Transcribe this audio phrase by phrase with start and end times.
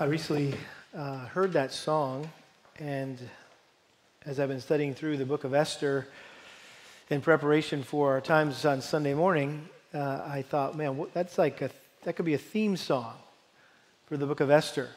[0.00, 0.54] I recently
[0.96, 2.30] uh, heard that song,
[2.78, 3.18] and
[4.24, 6.06] as I've been studying through the book of Esther
[7.10, 11.70] in preparation for our times on Sunday morning, uh, I thought, man, that's like a,
[12.04, 13.12] that could be a theme song
[14.06, 14.88] for the book of Esther.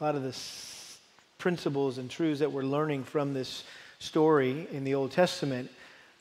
[0.00, 0.98] A lot of the s-
[1.38, 3.64] principles and truths that we're learning from this
[3.98, 5.68] story in the Old Testament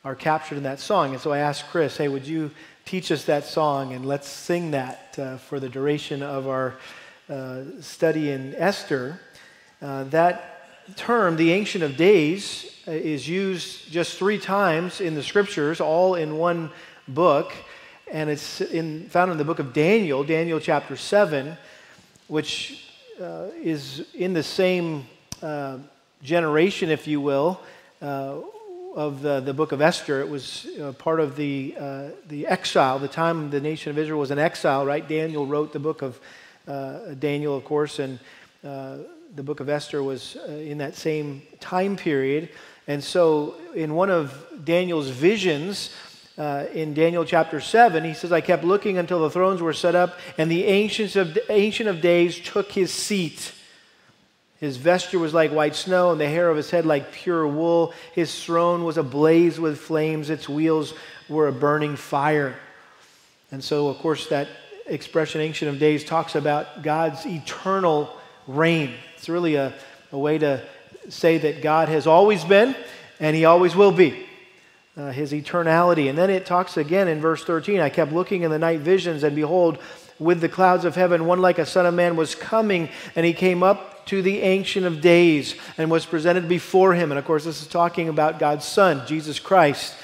[0.04, 1.12] are captured in that song.
[1.12, 2.50] And so I asked Chris, hey, would you
[2.84, 6.74] teach us that song and let's sing that uh, for the duration of our
[7.30, 9.20] uh, study in Esther,
[9.82, 15.24] uh, that term, the Ancient of Days, uh, is used just three times in the
[15.24, 16.70] scriptures, all in one
[17.08, 17.54] book.
[18.12, 21.58] And it's in, found in the book of Daniel, Daniel chapter 7,
[22.28, 22.90] which
[23.22, 25.06] uh, is in the same
[25.42, 25.78] uh,
[26.22, 27.60] generation, if you will,
[28.94, 30.22] of the, the book of Esther.
[30.22, 34.20] It was uh, part of the, uh, the exile, the time the nation of Israel
[34.20, 35.08] was in exile, right?
[35.08, 36.20] Daniel wrote the book of
[36.66, 38.20] Daniel, of course, and
[38.64, 38.98] uh,
[39.36, 42.50] the book of Esther was uh, in that same time period.
[42.88, 45.94] And so, in one of Daniel's visions,
[46.38, 49.96] uh, in Daniel chapter 7, he says, I kept looking until the thrones were set
[49.96, 53.54] up, and the ancients of, Ancient of Days took his seat.
[54.60, 57.94] His vesture was like white snow, and the hair of his head like pure wool.
[58.14, 60.94] His throne was ablaze with flames, its wheels
[61.30, 62.56] were a burning fire.
[63.52, 64.48] And so, of course, that
[64.86, 68.10] expression, Ancient of Days, talks about God's eternal
[68.48, 68.94] reign.
[69.18, 69.74] It's really a,
[70.12, 70.62] a way to
[71.10, 72.76] say that God has always been
[73.20, 74.28] and he always will be.
[74.96, 76.08] Uh, his eternality.
[76.08, 79.24] And then it talks again in verse 13 I kept looking in the night visions,
[79.24, 79.80] and behold,
[80.20, 83.34] with the clouds of heaven, one like a son of man was coming, and he
[83.34, 87.12] came up to the Ancient of Days and was presented before him.
[87.12, 89.96] And of course, this is talking about God's Son, Jesus Christ.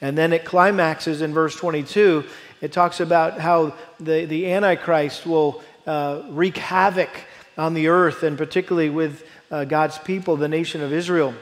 [0.00, 2.24] And then it climaxes in verse 22
[2.62, 7.10] it talks about how the, the Antichrist will uh, wreak havoc
[7.58, 11.34] on the earth, and particularly with uh, God's people, the nation of Israel,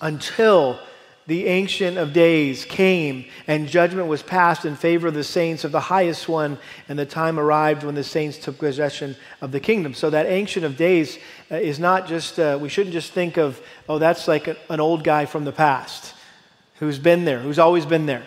[0.00, 0.80] until
[1.26, 5.70] the Ancient of Days came and judgment was passed in favor of the saints of
[5.70, 6.58] the highest one,
[6.88, 9.92] and the time arrived when the saints took possession of the kingdom.
[9.94, 11.18] So, that Ancient of Days
[11.50, 15.04] uh, is not just, uh, we shouldn't just think of, oh, that's like an old
[15.04, 16.14] guy from the past
[16.78, 18.24] who's been there, who's always been there.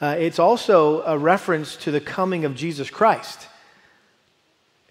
[0.00, 3.48] Uh, it's also a reference to the coming of Jesus Christ.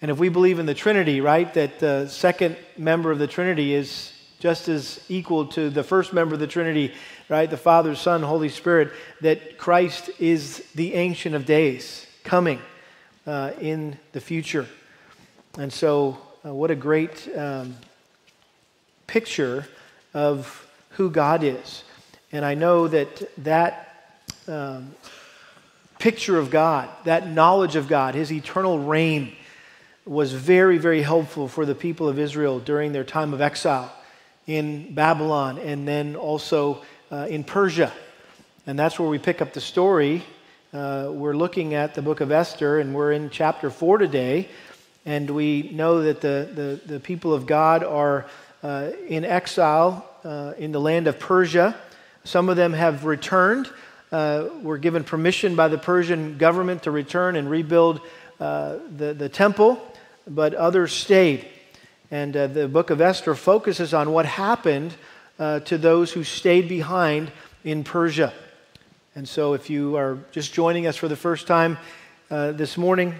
[0.02, 3.72] And if we believe in the Trinity, right, that the second member of the Trinity
[3.72, 6.92] is just as equal to the first member of the Trinity,
[7.28, 12.60] right, the Father, Son, Holy Spirit, that Christ is the Ancient of Days coming
[13.26, 14.66] uh, in the future.
[15.56, 17.76] And so, uh, what a great um,
[19.06, 19.66] picture
[20.12, 21.84] of who God is.
[22.32, 23.85] And I know that that
[24.48, 24.94] um,
[25.98, 29.32] picture of God, that knowledge of God, his eternal reign,
[30.04, 33.92] was very, very helpful for the people of Israel during their time of exile
[34.46, 37.92] in Babylon and then also uh, in Persia.
[38.66, 40.22] And that's where we pick up the story.
[40.72, 44.48] Uh, we're looking at the book of Esther, and we're in chapter 4 today.
[45.04, 48.26] And we know that the, the, the people of God are
[48.62, 51.76] uh, in exile uh, in the land of Persia.
[52.24, 53.70] Some of them have returned
[54.16, 58.00] uh, were given permission by the Persian government to return and rebuild
[58.40, 59.78] uh, the, the temple,
[60.26, 61.46] but others stayed.
[62.10, 64.94] And uh, the book of Esther focuses on what happened
[65.38, 67.30] uh, to those who stayed behind
[67.62, 68.32] in Persia.
[69.14, 71.76] And so, if you are just joining us for the first time
[72.30, 73.14] uh, this morning,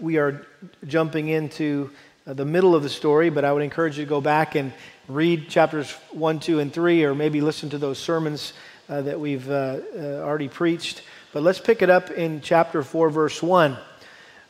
[0.00, 0.46] we are
[0.86, 1.90] jumping into
[2.24, 4.72] the middle of the story, but I would encourage you to go back and
[5.08, 8.54] read chapters 1, 2, and 3, or maybe listen to those sermons
[8.88, 11.02] uh, that we've uh, uh, already preached.
[11.32, 13.76] But let's pick it up in chapter 4, verse 1.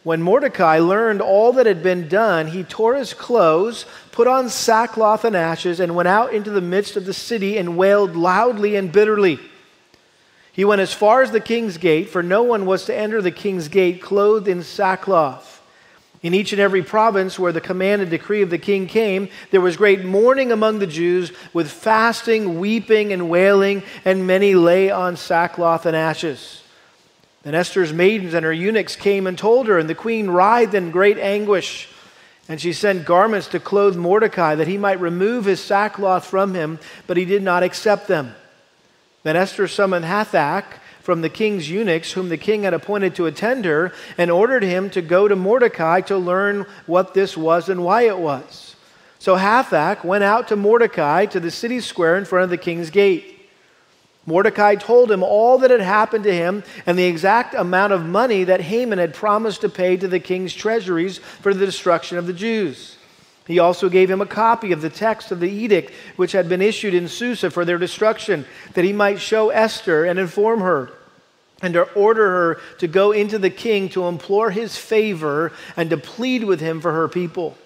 [0.04, 5.24] When Mordecai learned all that had been done, he tore his clothes, put on sackcloth
[5.24, 8.92] and ashes, and went out into the midst of the city and wailed loudly and
[8.92, 9.38] bitterly.
[10.52, 13.30] He went as far as the king's gate, for no one was to enter the
[13.30, 15.57] king's gate clothed in sackcloth.
[16.22, 19.60] In each and every province where the command and decree of the king came, there
[19.60, 25.16] was great mourning among the Jews with fasting, weeping, and wailing, and many lay on
[25.16, 26.64] sackcloth and ashes.
[27.44, 30.90] Then Esther's maidens and her eunuchs came and told her, and the queen writhed in
[30.90, 31.88] great anguish.
[32.48, 36.80] And she sent garments to clothe Mordecai that he might remove his sackcloth from him,
[37.06, 38.34] but he did not accept them.
[39.22, 40.64] Then Esther summoned Hathach
[41.08, 44.90] from the king's eunuchs, whom the king had appointed to attend her, and ordered him
[44.90, 48.76] to go to Mordecai to learn what this was and why it was.
[49.18, 52.90] So Hathach went out to Mordecai to the city square in front of the king's
[52.90, 53.40] gate.
[54.26, 58.44] Mordecai told him all that had happened to him and the exact amount of money
[58.44, 62.34] that Haman had promised to pay to the king's treasuries for the destruction of the
[62.34, 62.98] Jews.
[63.46, 66.60] He also gave him a copy of the text of the edict which had been
[66.60, 68.44] issued in Susa for their destruction,
[68.74, 70.90] that he might show Esther and inform her,
[71.60, 75.96] and to order her to go into the king to implore his favor and to
[75.96, 77.56] plead with him for her people.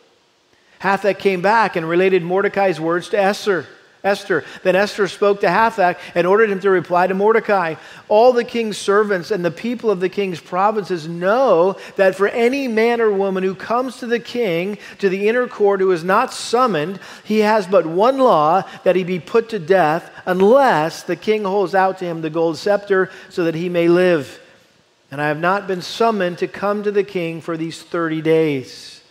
[0.80, 3.66] Hathach came back and related Mordecai's words to Esther.
[4.04, 4.44] Esther.
[4.64, 7.76] Then Esther spoke to Hathach and ordered him to reply to Mordecai.
[8.08, 12.66] All the king's servants and the people of the king's provinces know that for any
[12.66, 16.32] man or woman who comes to the king, to the inner court, who is not
[16.32, 21.44] summoned, he has but one law that he be put to death, unless the king
[21.44, 24.40] holds out to him the gold scepter so that he may live.
[25.12, 29.02] And I have not been summoned to come to the king for these 30 days.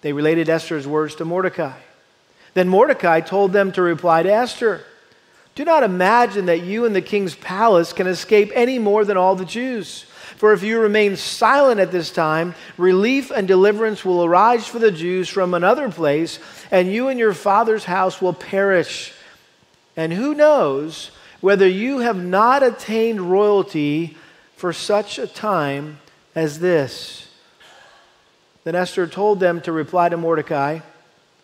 [0.00, 1.78] They related Esther's words to Mordecai.
[2.56, 4.82] Then Mordecai told them to reply to Esther
[5.54, 9.36] Do not imagine that you in the king's palace can escape any more than all
[9.36, 10.06] the Jews.
[10.38, 14.90] For if you remain silent at this time, relief and deliverance will arise for the
[14.90, 16.38] Jews from another place,
[16.70, 19.12] and you and your father's house will perish.
[19.94, 21.10] And who knows
[21.42, 24.16] whether you have not attained royalty
[24.56, 25.98] for such a time
[26.34, 27.28] as this?
[28.64, 30.80] Then Esther told them to reply to Mordecai.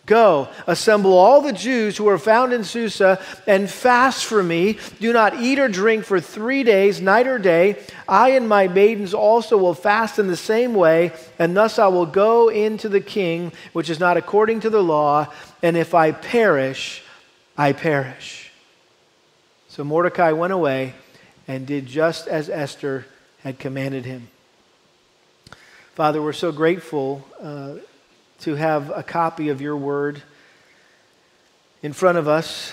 [0.04, 4.78] Go, assemble all the Jews who are found in Susa and fast for me.
[5.00, 7.78] Do not eat or drink for three days, night or day.
[8.08, 12.06] I and my maidens also will fast in the same way, and thus I will
[12.06, 15.28] go into the king, which is not according to the law,
[15.62, 17.04] and if I perish,
[17.56, 18.50] I perish.
[19.68, 20.94] So Mordecai went away
[21.46, 23.06] and did just as Esther
[23.44, 24.28] had commanded him.
[25.94, 27.24] Father, we're so grateful.
[27.40, 27.74] Uh,
[28.42, 30.20] to have a copy of your word
[31.80, 32.72] in front of us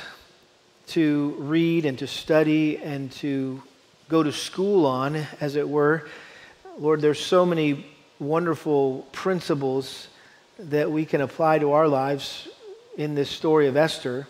[0.88, 3.62] to read and to study and to
[4.07, 6.07] go to school on, as it were.
[6.80, 7.86] Lord, there's so many
[8.18, 10.07] wonderful principles
[10.57, 12.48] that we can apply to our lives
[12.98, 14.27] in this story of Esther.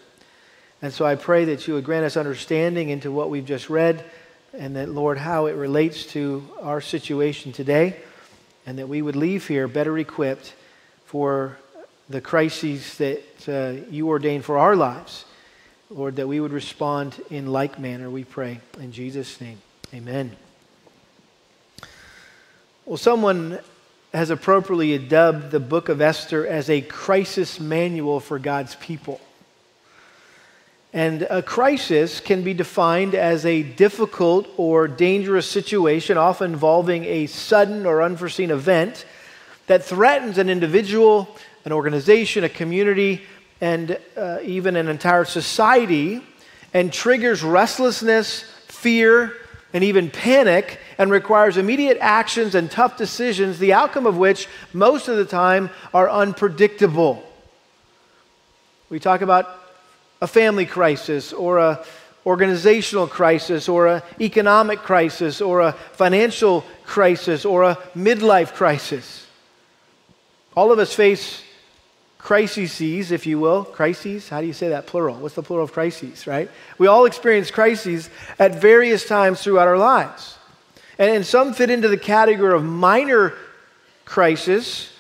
[0.82, 4.04] And so I pray that you would grant us understanding into what we've just read,
[4.54, 7.96] and that, Lord, how it relates to our situation today,
[8.66, 10.54] and that we would leave here better equipped
[11.10, 11.58] for
[12.08, 15.26] the crises that uh, you ordain for our lives.
[15.90, 18.62] Lord, that we would respond in like manner, we pray.
[18.80, 19.58] In Jesus' name,
[19.92, 20.36] amen.
[22.86, 23.58] Well, someone
[24.14, 29.20] has appropriately dubbed the book of Esther as a crisis manual for God's people.
[30.94, 37.26] And a crisis can be defined as a difficult or dangerous situation, often involving a
[37.26, 39.06] sudden or unforeseen event
[39.70, 43.22] that threatens an individual, an organization, a community,
[43.62, 46.24] and uh, even an entire society,
[46.74, 49.36] and triggers restlessness, fear,
[49.72, 55.08] and even panic, and requires immediate actions and tough decisions, the outcome of which most
[55.08, 57.24] of the time are unpredictable.
[58.90, 59.56] We talk about
[60.20, 61.86] a family crisis or a
[62.26, 69.28] organizational crisis or an economic crisis or a financial crisis or a midlife crisis.
[70.56, 71.44] All of us face
[72.18, 73.64] crises, if you will.
[73.64, 74.30] Crises?
[74.30, 74.88] How do you say that?
[74.88, 75.16] Plural.
[75.16, 76.50] What's the plural of crises, right?
[76.78, 80.38] We all experience crises at various times throughout our lives.
[80.98, 83.34] And, and some fit into the category of minor
[84.06, 84.92] crises,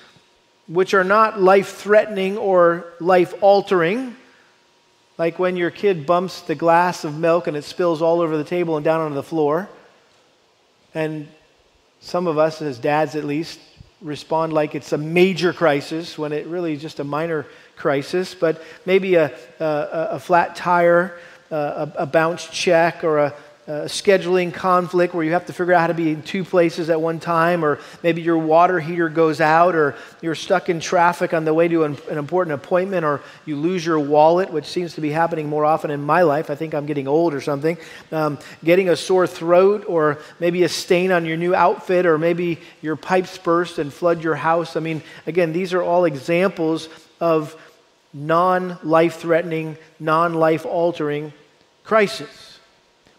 [0.67, 4.15] which are not life threatening or life altering.
[5.17, 8.43] Like when your kid bumps the glass of milk and it spills all over the
[8.43, 9.67] table and down onto the floor.
[10.93, 11.27] And
[11.99, 13.59] some of us, as dads at least,
[14.01, 18.61] respond like it's a major crisis when it really is just a minor crisis, but
[18.85, 21.17] maybe a, a, a flat tire,
[21.51, 23.33] a, a bounce check, or a,
[23.69, 26.89] a scheduling conflict where you have to figure out how to be in two places
[26.89, 31.35] at one time, or maybe your water heater goes out, or you're stuck in traffic
[31.35, 34.95] on the way to an, an, important appointment, or you lose your wallet, which seems
[34.95, 36.49] to be happening more often in my life.
[36.49, 37.77] I think I'm getting old or something.
[38.11, 42.57] Um, getting a sore throat, or maybe a stain on your new outfit, or maybe
[42.81, 44.77] your pipes burst and flood your house.
[44.77, 47.55] I mean, again, these are all examples of
[48.15, 51.33] non life threatening, non life altering
[51.83, 52.48] crisis.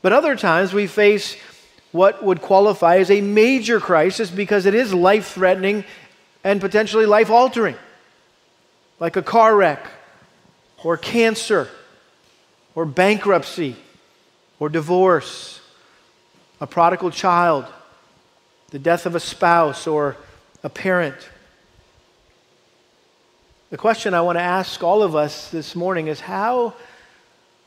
[0.02, 1.36] But other times we face
[1.92, 5.84] what would qualify as a major crisis because it is life threatening
[6.44, 7.76] and potentially life altering,
[8.98, 9.86] like a car wreck,
[10.82, 11.68] or cancer,
[12.74, 13.76] or bankruptcy,
[14.58, 15.60] or divorce,
[16.60, 17.66] a prodigal child,
[18.70, 20.16] the death of a spouse or
[20.62, 21.16] a parent.
[23.70, 26.74] The question I want to ask all of us this morning is how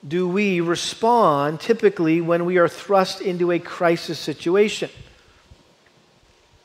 [0.06, 4.90] do we respond typically when we are thrust into a crisis situation?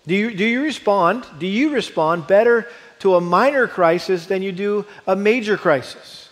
[0.06, 1.24] Do you, do you respond?
[1.38, 2.68] Do you respond better
[3.00, 6.28] to a minor crisis than you do a major crisis?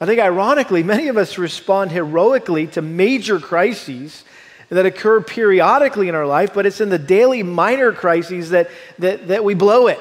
[0.00, 4.24] I think, ironically, many of us respond heroically to major crises
[4.68, 9.28] that occur periodically in our life, but it's in the daily minor crises that, that,
[9.28, 10.00] that we blow it.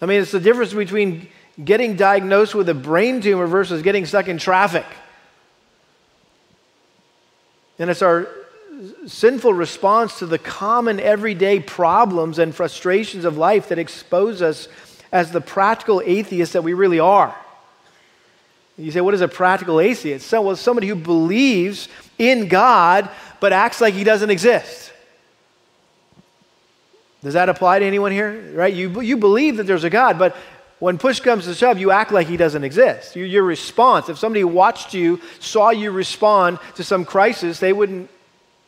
[0.00, 1.28] I mean, it's the difference between
[1.62, 4.86] getting diagnosed with a brain tumor versus getting stuck in traffic.
[7.78, 8.28] And it's our
[9.06, 14.68] sinful response to the common everyday problems and frustrations of life that expose us
[15.12, 17.34] as the practical atheists that we really are.
[18.76, 20.26] You say, what is a practical atheist?
[20.26, 23.08] So, well, somebody who believes in God
[23.38, 24.92] but acts like he doesn't exist.
[27.22, 28.52] Does that apply to anyone here?
[28.54, 28.72] Right?
[28.72, 30.36] You, you believe that there's a God, but
[30.84, 33.16] when push comes to shove, you act like he doesn't exist.
[33.16, 38.10] Your, your response, if somebody watched you, saw you respond to some crisis, they wouldn't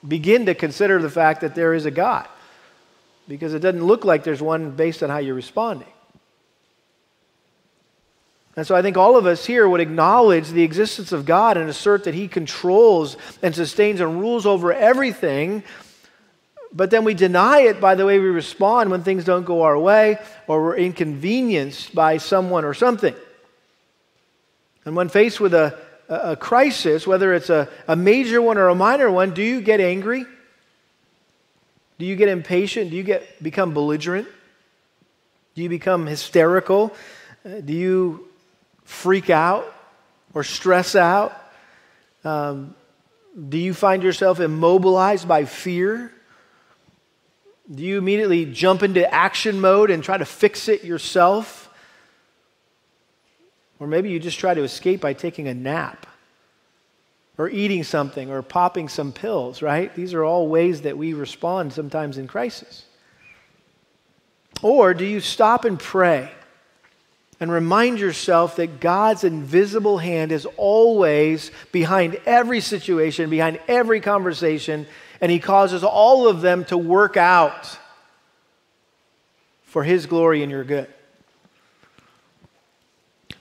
[0.08, 2.26] begin to consider the fact that there is a God
[3.28, 5.92] because it doesn't look like there's one based on how you're responding.
[8.56, 11.68] And so I think all of us here would acknowledge the existence of God and
[11.68, 15.62] assert that He controls and sustains and rules over everything
[16.76, 19.78] but then we deny it by the way we respond when things don't go our
[19.78, 23.14] way or we're inconvenienced by someone or something.
[24.84, 25.76] And when faced with a,
[26.10, 29.80] a, crisis, whether it's a, a major one or a minor one, do you get
[29.80, 30.26] angry?
[31.98, 32.90] Do you get impatient?
[32.90, 34.28] Do you get, become belligerent?
[35.54, 36.94] Do you become hysterical?
[37.42, 38.28] Uh, do you
[38.84, 39.74] freak out
[40.34, 41.32] or stress out?
[42.22, 42.74] Um,
[43.48, 46.12] do you find yourself immobilized by fear?
[47.74, 51.68] Do you immediately jump into action mode and try to fix it yourself?
[53.80, 56.06] Or maybe you just try to escape by taking a nap
[57.38, 59.94] or eating something or popping some pills, right?
[59.94, 62.84] These are all ways that we respond sometimes in crisis.
[64.62, 66.30] Or do you stop and pray
[67.38, 74.86] and remind yourself that God's invisible hand is always behind every situation, behind every conversation,
[75.20, 77.78] and he causes all of them to work out
[79.64, 80.88] for his glory and your good.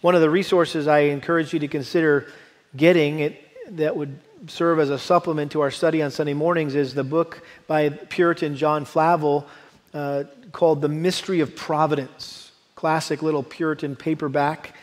[0.01, 2.27] One of the resources I encourage you to consider
[2.75, 3.41] getting it,
[3.77, 7.41] that would serve as a supplement to our study on Sunday mornings is the book
[7.67, 9.47] by Puritan John Flavel
[9.93, 12.51] uh, called The Mystery of Providence.
[12.75, 14.75] Classic little Puritan paperback.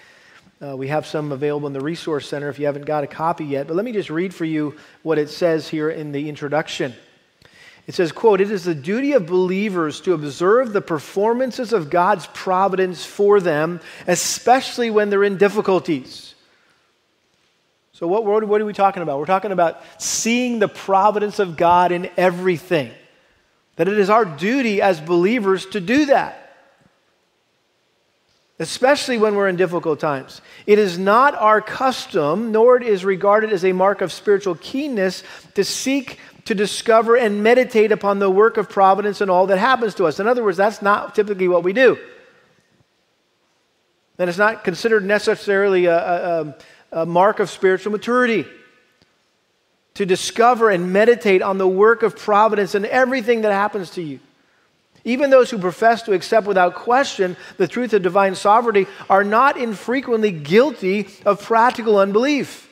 [0.63, 3.45] Uh, we have some available in the Resource Center if you haven't got a copy
[3.45, 3.67] yet.
[3.67, 6.95] But let me just read for you what it says here in the introduction.
[7.89, 12.29] It says, quote, It is the duty of believers to observe the performances of God's
[12.29, 16.37] providence for them, especially when they're in difficulties.
[17.93, 19.19] So, what, what are we talking about?
[19.19, 22.93] We're talking about seeing the providence of God in everything.
[23.77, 26.42] That it is our duty as believers to do that
[28.59, 30.41] especially when we're in difficult times.
[30.67, 35.23] It is not our custom, nor it is regarded as a mark of spiritual keenness,
[35.55, 39.95] to seek to discover and meditate upon the work of providence and all that happens
[39.95, 40.19] to us.
[40.19, 41.97] In other words, that's not typically what we do.
[44.19, 46.57] And it's not considered necessarily a, a,
[46.93, 48.45] a mark of spiritual maturity
[49.95, 54.21] to discover and meditate on the work of providence and everything that happens to you.
[55.05, 59.57] Even those who profess to accept without question the truth of divine sovereignty are not
[59.57, 62.69] infrequently guilty of practical unbelief.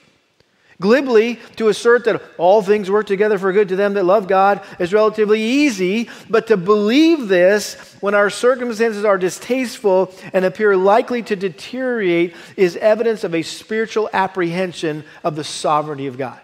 [0.81, 4.63] Glibly, to assert that all things work together for good to them that love God
[4.79, 11.23] is relatively easy, but to believe this when our circumstances are distasteful and appear likely
[11.25, 16.41] to deteriorate is evidence of a spiritual apprehension of the sovereignty of God.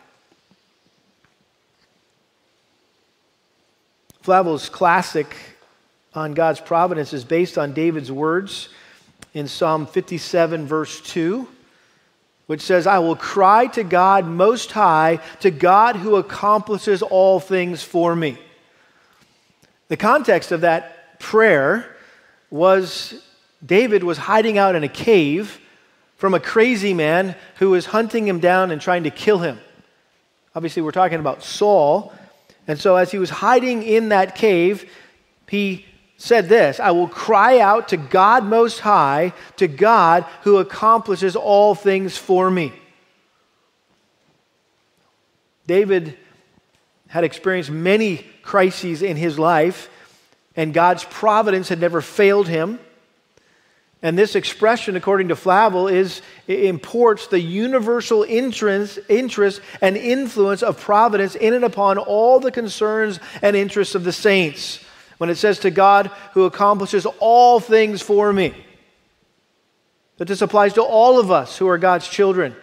[4.21, 5.35] Flavel's classic
[6.17, 8.69] on God's providence is based on David's words
[9.35, 11.47] in Psalm 57, verse 2,
[12.47, 17.83] which says, I will cry to God most high, to God who accomplishes all things
[17.83, 18.39] for me.
[19.89, 21.97] The context of that prayer
[22.51, 23.23] was
[23.65, 25.61] David was hiding out in a cave
[26.17, 29.59] from a crazy man who was hunting him down and trying to kill him.
[30.55, 32.13] Obviously, we're talking about Saul.
[32.67, 34.91] And so, as he was hiding in that cave,
[35.49, 35.85] he
[36.17, 41.75] said this I will cry out to God Most High, to God who accomplishes all
[41.75, 42.73] things for me.
[45.67, 46.17] David
[47.09, 49.91] had experienced many crises in his life,
[50.55, 52.79] and God's providence had never failed him.
[54.03, 60.79] And this expression, according to Flavel, is imports the universal interest, interest and influence of
[60.79, 64.81] providence in and upon all the concerns and interests of the saints.
[65.19, 68.55] When it says to God who accomplishes all things for me,
[70.19, 72.55] that this applies to all of us who are God's children.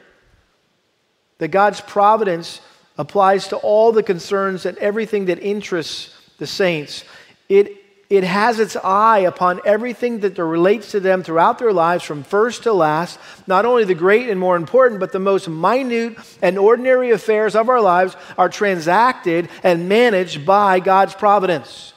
[1.37, 2.61] That God's providence
[2.97, 7.03] applies to all the concerns and everything that interests the saints.
[7.49, 12.23] It it has its eye upon everything that relates to them throughout their lives from
[12.23, 16.59] first to last, not only the great and more important, but the most minute and
[16.59, 21.92] ordinary affairs of our lives are transacted and managed by God's providence.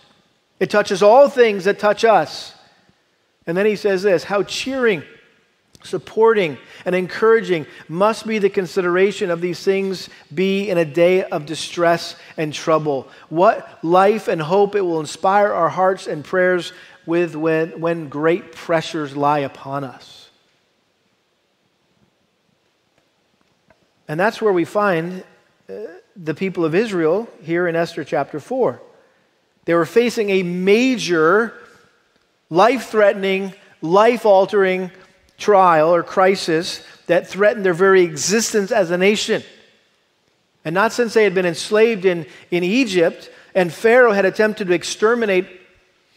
[0.58, 2.54] It touches all things that touch us.
[3.46, 5.02] And then he says this how cheering
[5.86, 11.46] supporting and encouraging must be the consideration of these things be in a day of
[11.46, 13.08] distress and trouble.
[13.28, 16.72] What life and hope it will inspire our hearts and prayers
[17.06, 20.28] with when, when great pressures lie upon us.
[24.08, 25.25] And that's where we find
[25.68, 25.75] uh,
[26.16, 28.80] the people of Israel here in Esther chapter 4.
[29.66, 31.52] They were facing a major,
[32.49, 34.90] life threatening, life altering
[35.37, 39.42] trial or crisis that threatened their very existence as a nation.
[40.64, 44.75] And not since they had been enslaved in, in Egypt and Pharaoh had attempted to
[44.75, 45.46] exterminate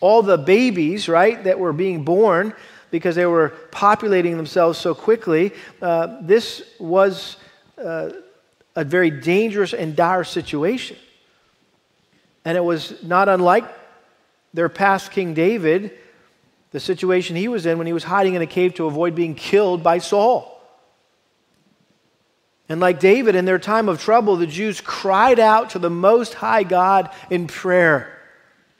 [0.01, 2.53] all the babies, right, that were being born
[2.91, 5.53] because they were populating themselves so quickly.
[5.81, 7.37] Uh, this was
[7.77, 8.09] uh,
[8.75, 10.97] a very dangerous and dire situation.
[12.49, 13.65] And it was not unlike
[14.55, 15.91] their past King David
[16.71, 19.35] the situation he was in when he was hiding in a cave to avoid being
[19.35, 20.59] killed by Saul.
[22.67, 26.33] And like David, in their time of trouble, the Jews cried out to the Most
[26.33, 28.17] High God in prayer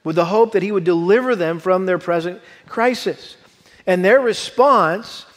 [0.04, 3.38] with the hope that he would deliver them from their present crisis.
[3.86, 5.28] And their response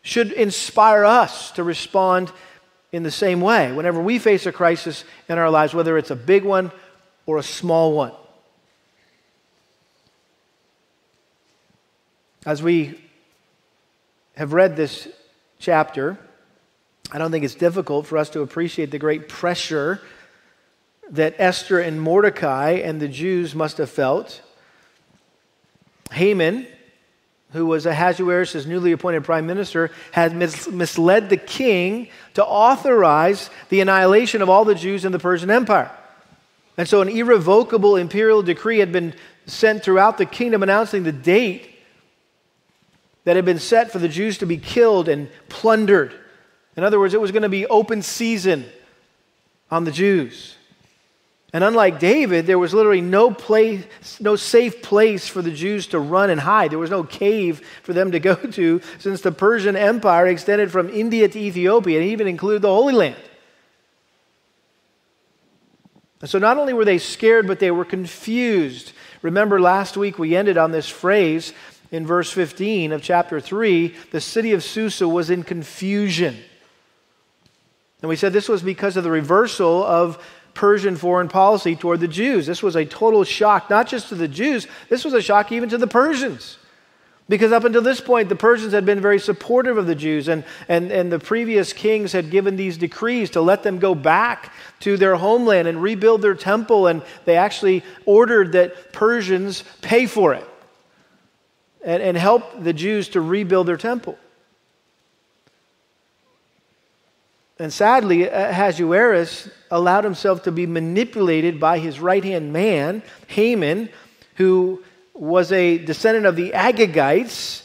[0.00, 2.32] should inspire us to respond
[2.90, 6.16] in the same way whenever we face a crisis in our lives, whether it's a
[6.16, 6.72] big one
[7.26, 8.12] or a small one.
[12.46, 13.00] As we
[14.36, 15.08] have read this
[15.58, 16.16] chapter,
[17.10, 20.00] I don't think it's difficult for us to appreciate the great pressure
[21.10, 24.42] that Esther and Mordecai and the Jews must have felt.
[26.12, 26.66] Haman,
[27.52, 33.80] who was Ahasuerus' newly appointed prime minister, had mis- misled the king to authorize the
[33.80, 35.90] annihilation of all the Jews in the Persian Empire.
[36.76, 39.14] And so an irrevocable imperial decree had been
[39.46, 41.70] sent throughout the kingdom announcing the date
[43.24, 46.14] that had been set for the Jews to be killed and plundered.
[46.76, 48.66] In other words, it was going to be open season
[49.70, 50.56] on the Jews.
[51.52, 53.84] And unlike David, there was literally no place,
[54.20, 56.70] no safe place for the Jews to run and hide.
[56.70, 60.90] There was no cave for them to go to, since the Persian Empire extended from
[60.90, 63.16] India to Ethiopia and even included the Holy Land.
[66.20, 68.92] And so not only were they scared, but they were confused.
[69.22, 71.52] Remember, last week we ended on this phrase
[71.90, 76.36] in verse 15 of chapter 3, the city of Susa was in confusion.
[78.02, 80.22] And we said this was because of the reversal of
[80.54, 82.46] Persian foreign policy toward the Jews.
[82.46, 85.68] This was a total shock, not just to the Jews, this was a shock even
[85.68, 86.58] to the Persians.
[87.28, 90.44] Because up until this point, the Persians had been very supportive of the Jews, and,
[90.68, 94.96] and, and the previous kings had given these decrees to let them go back to
[94.96, 100.46] their homeland and rebuild their temple, and they actually ordered that Persians pay for it
[101.84, 104.16] and, and help the Jews to rebuild their temple.
[107.58, 113.88] And sadly, uh, Ahasuerus allowed himself to be manipulated by his right hand man, Haman,
[114.36, 114.82] who
[115.18, 117.62] was a descendant of the Agagites,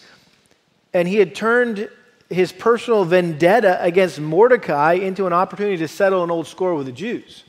[0.94, 1.90] and he had turned
[2.30, 6.92] his personal vendetta against Mordecai into an opportunity to settle an old score with the
[6.94, 7.44] Jews.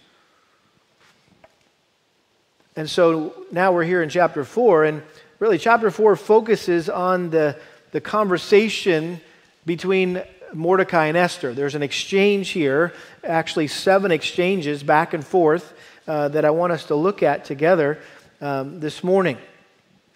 [2.74, 5.02] And so now we're here in chapter 4, and
[5.38, 7.56] really, chapter 4 focuses on the,
[7.92, 9.20] the conversation
[9.66, 11.54] between Mordecai and Esther.
[11.54, 15.74] There's an exchange here, actually, seven exchanges back and forth
[16.08, 18.00] uh, that I want us to look at together
[18.40, 19.38] um, this morning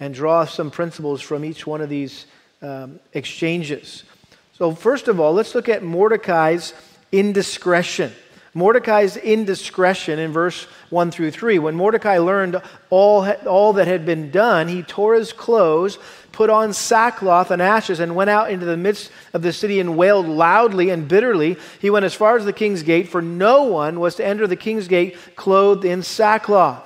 [0.01, 2.27] and draw some principles from each one of these
[2.63, 4.05] um, exchanges.
[4.53, 6.73] So, first of all, let's look at Mordecai's
[7.13, 8.13] indiscretion.
[8.57, 11.59] Mordecai's indiscretion in verse 1 through 3.
[11.59, 15.99] When Mordecai learned all, all that had been done, he tore his clothes,
[16.33, 19.95] put on sackcloth and ashes, and went out into the midst of the city and
[19.95, 21.59] wailed loudly and bitterly.
[21.83, 24.57] He went as far as the king's gate, for no one was to enter the
[24.57, 26.86] king's gate clothed in sackcloth.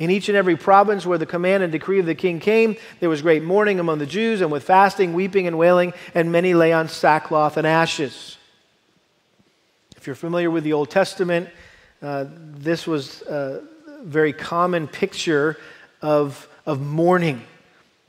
[0.00, 3.10] In each and every province where the command and decree of the king came, there
[3.10, 6.72] was great mourning among the Jews, and with fasting, weeping, and wailing, and many lay
[6.72, 8.38] on sackcloth and ashes.
[9.98, 11.50] If you're familiar with the Old Testament,
[12.00, 13.62] uh, this was a
[14.02, 15.58] very common picture
[16.00, 17.42] of, of mourning.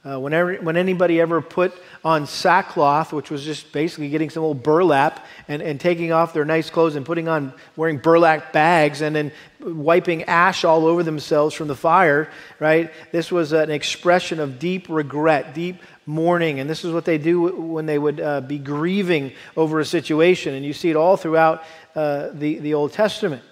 [0.03, 1.71] Uh, whenever, when anybody ever put
[2.03, 6.43] on sackcloth, which was just basically getting some old burlap and, and taking off their
[6.43, 11.53] nice clothes and putting on, wearing burlap bags and then wiping ash all over themselves
[11.53, 12.91] from the fire, right?
[13.11, 16.59] This was an expression of deep regret, deep mourning.
[16.59, 20.55] And this is what they do when they would uh, be grieving over a situation.
[20.55, 23.43] And you see it all throughout uh, the, the Old Testament.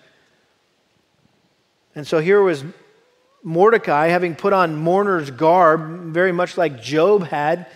[1.94, 2.64] And so here was
[3.44, 7.68] Mordecai, having put on mourner's garb, very much like Job had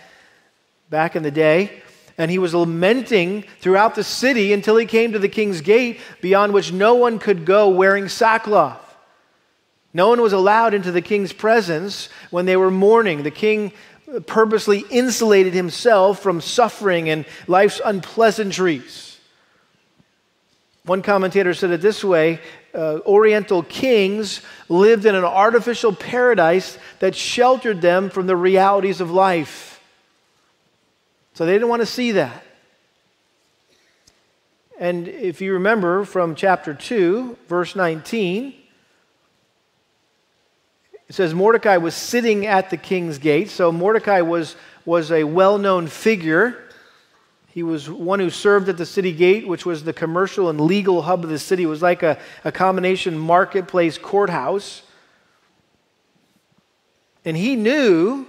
[0.90, 1.82] back in the day,
[2.18, 6.52] and he was lamenting throughout the city until he came to the king's gate, beyond
[6.52, 8.80] which no one could go wearing sackcloth.
[9.92, 13.22] No one was allowed into the king's presence when they were mourning.
[13.22, 13.72] The king
[14.26, 19.18] purposely insulated himself from suffering and life's unpleasantries.
[20.84, 22.40] One commentator said it this way
[22.74, 29.10] uh, Oriental kings lived in an artificial paradise that sheltered them from the realities of
[29.10, 29.80] life.
[31.34, 32.44] So they didn't want to see that.
[34.78, 38.54] And if you remember from chapter 2, verse 19,
[41.08, 43.50] it says Mordecai was sitting at the king's gate.
[43.50, 46.63] So Mordecai was, was a well known figure
[47.54, 51.02] he was one who served at the city gate, which was the commercial and legal
[51.02, 51.62] hub of the city.
[51.62, 54.82] It was like a, a combination marketplace courthouse.
[57.24, 58.26] And he knew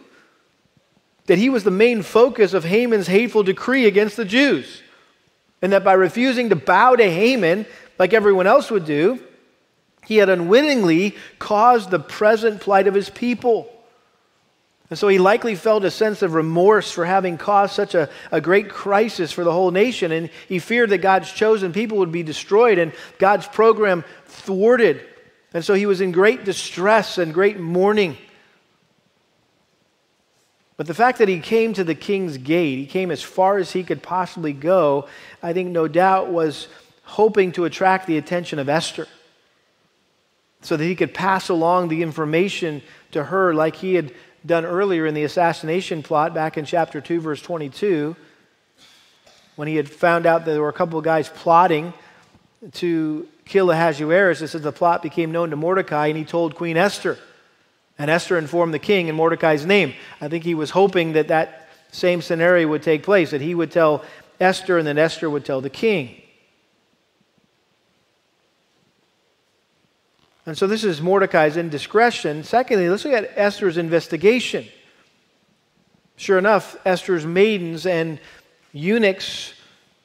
[1.26, 4.84] that he was the main focus of Haman's hateful decree against the Jews.
[5.60, 7.66] And that by refusing to bow to Haman,
[7.98, 9.20] like everyone else would do,
[10.06, 13.75] he had unwittingly caused the present plight of his people.
[14.90, 18.40] And so he likely felt a sense of remorse for having caused such a, a
[18.40, 20.12] great crisis for the whole nation.
[20.12, 25.04] And he feared that God's chosen people would be destroyed and God's program thwarted.
[25.54, 28.18] And so he was in great distress and great mourning.
[30.78, 33.72] But the fact that he came to the king's gate, he came as far as
[33.72, 35.08] he could possibly go,
[35.42, 36.68] I think no doubt was
[37.04, 39.08] hoping to attract the attention of Esther
[40.62, 44.12] so that he could pass along the information to her like he had
[44.46, 48.16] done earlier in the assassination plot back in chapter 2, verse 22,
[49.56, 51.94] when he had found out that there were a couple of guys plotting
[52.74, 54.42] to kill Ahasuerus.
[54.42, 57.18] It says the plot became known to Mordecai, and he told Queen Esther.
[57.98, 59.94] And Esther informed the king in Mordecai's name.
[60.20, 63.72] I think he was hoping that that same scenario would take place, that he would
[63.72, 64.04] tell
[64.40, 66.22] Esther, and then Esther would tell the king.
[70.46, 72.44] And so this is Mordecai's indiscretion.
[72.44, 74.68] Secondly, let's look at Esther's investigation.
[76.18, 78.20] Sure enough, Esther's maidens and
[78.72, 79.54] eunuchs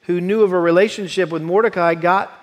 [0.01, 2.40] who knew of a relationship with Mordecai got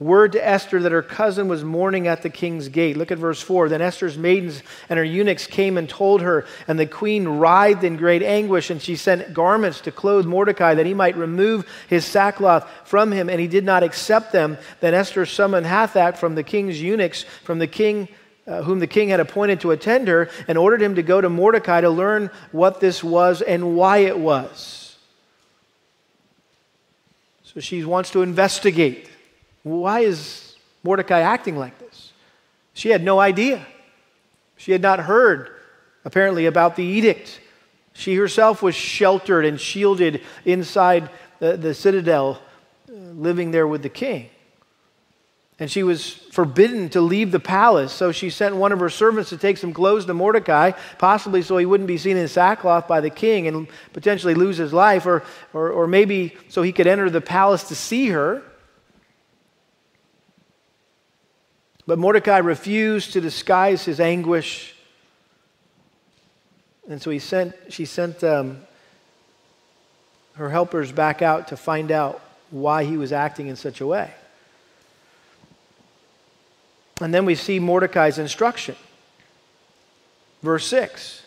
[0.00, 2.96] word to Esther that her cousin was mourning at the king's gate.
[2.96, 3.68] Look at verse 4.
[3.68, 7.96] Then Esther's maidens and her eunuchs came and told her, and the queen writhed in
[7.96, 12.68] great anguish, and she sent garments to clothe Mordecai that he might remove his sackcloth
[12.84, 14.56] from him, and he did not accept them.
[14.80, 18.08] Then Esther summoned Hathach from the king's eunuchs, from the king.
[18.46, 21.28] Uh, whom the king had appointed to attend her, and ordered him to go to
[21.28, 24.96] Mordecai to learn what this was and why it was.
[27.42, 29.06] So she wants to investigate.
[29.62, 32.12] Why is Mordecai acting like this?
[32.74, 33.66] She had no idea.
[34.56, 35.50] She had not heard,
[36.04, 37.40] apparently, about the edict.
[37.92, 42.40] She herself was sheltered and shielded inside the, the citadel,
[42.88, 44.30] uh, living there with the king.
[45.60, 49.30] And she was forbidden to leave the palace, so she sent one of her servants
[49.30, 53.00] to take some clothes to Mordecai, possibly so he wouldn't be seen in sackcloth by
[53.00, 57.10] the king and potentially lose his life, or, or, or maybe so he could enter
[57.10, 58.42] the palace to see her.
[61.88, 64.74] But Mordecai refused to disguise his anguish.
[66.86, 68.58] And so he sent, she sent um,
[70.34, 72.20] her helpers back out to find out
[72.50, 74.12] why he was acting in such a way.
[77.00, 78.76] And then we see Mordecai's instruction.
[80.42, 81.22] Verse 6.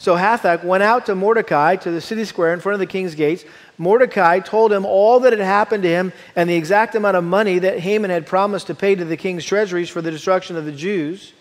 [0.00, 3.16] So Hathach went out to Mordecai to the city square in front of the king's
[3.16, 3.44] gates.
[3.78, 7.58] Mordecai told him all that had happened to him and the exact amount of money
[7.58, 10.72] that Haman had promised to pay to the king's treasuries for the destruction of the
[10.72, 11.32] Jews.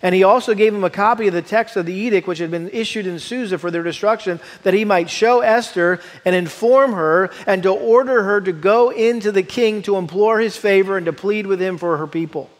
[0.00, 2.50] And he also gave him a copy of the text of the edict which had
[2.50, 7.30] been issued in Susa for their destruction, that he might show Esther and inform her
[7.46, 11.12] and to order her to go into the king to implore his favor and to
[11.12, 12.50] plead with him for her people.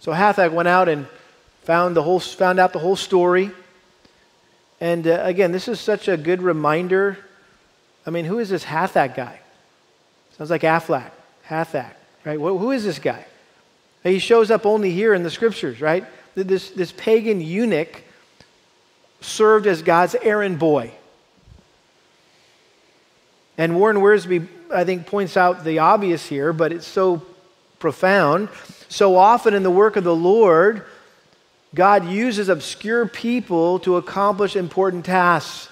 [0.00, 1.06] So Hathach went out and
[1.68, 3.50] found, the whole, found out the whole story.
[4.80, 7.18] And uh, again, this is such a good reminder.
[8.06, 9.38] I mean, who is this Hathach guy?
[10.38, 11.10] Sounds like Aflac,
[11.46, 11.92] Hathach,
[12.24, 12.38] right?
[12.38, 13.22] who is this guy?
[14.02, 16.06] He shows up only here in the scriptures, right?
[16.34, 18.02] This, this pagan eunuch
[19.20, 20.90] served as God's errand boy.
[23.58, 27.20] And Warren Wiersbe, I think, points out the obvious here, but it's so
[27.78, 28.48] profound.
[28.88, 30.86] So often in the work of the Lord,
[31.74, 35.68] God uses obscure people to accomplish important tasks.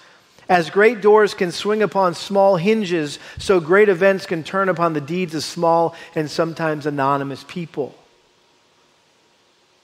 [0.48, 5.00] As great doors can swing upon small hinges, so great events can turn upon the
[5.00, 7.94] deeds of small and sometimes anonymous people.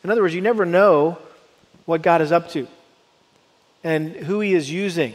[0.05, 1.19] In other words, you never know
[1.85, 2.69] what God is up to
[3.83, 5.15] and who He is using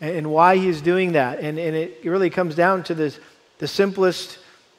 [0.00, 1.40] and why He is doing that.
[1.40, 3.18] And, and it really comes down to this,
[3.58, 4.38] the simplest,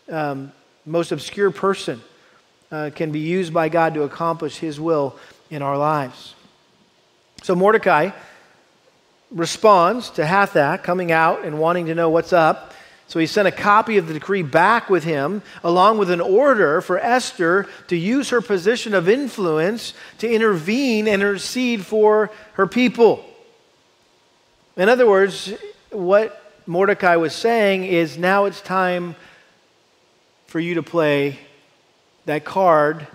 [0.10, 0.52] um,
[0.86, 2.02] most obscure person
[2.72, 5.18] uh, can be used by God to accomplish His will
[5.52, 6.34] in our lives.
[7.44, 8.10] So Mordecai
[9.30, 12.74] responds to Hathach coming out and wanting to know what's up.
[13.08, 16.80] So he sent a copy of the decree back with him, along with an order
[16.80, 23.26] for Esther to use her position of influence to intervene and intercede for her people.
[24.78, 25.54] In other words,
[25.90, 29.16] what Mordecai was saying is now it's time
[30.48, 31.38] for you to play
[32.26, 33.08] that card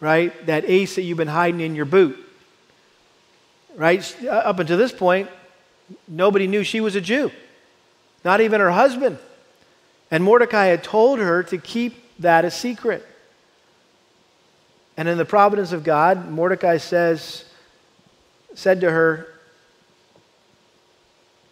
[0.00, 0.46] right?
[0.46, 2.16] That ace that you've been hiding in your boot,
[3.76, 4.16] right?
[4.22, 5.30] Uh, up until this point,
[6.08, 7.30] nobody knew she was a Jew,
[8.24, 9.18] not even her husband.
[10.10, 13.04] And Mordecai had told her to keep that a secret.
[14.96, 17.44] And in the providence of God, Mordecai says,
[18.54, 19.26] said to her,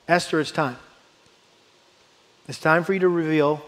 [0.06, 0.76] Esther, it's time.
[2.48, 3.62] It's time for you to reveal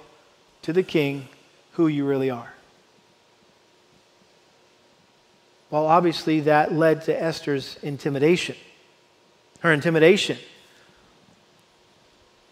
[0.63, 1.29] to the king
[1.73, 2.54] who you really are.
[5.75, 8.55] Well, obviously, that led to Esther's intimidation.
[9.59, 10.39] Her intimidation.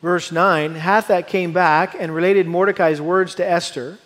[0.02, 3.98] Verse 9 Hathach came back and related Mordecai's words to Esther.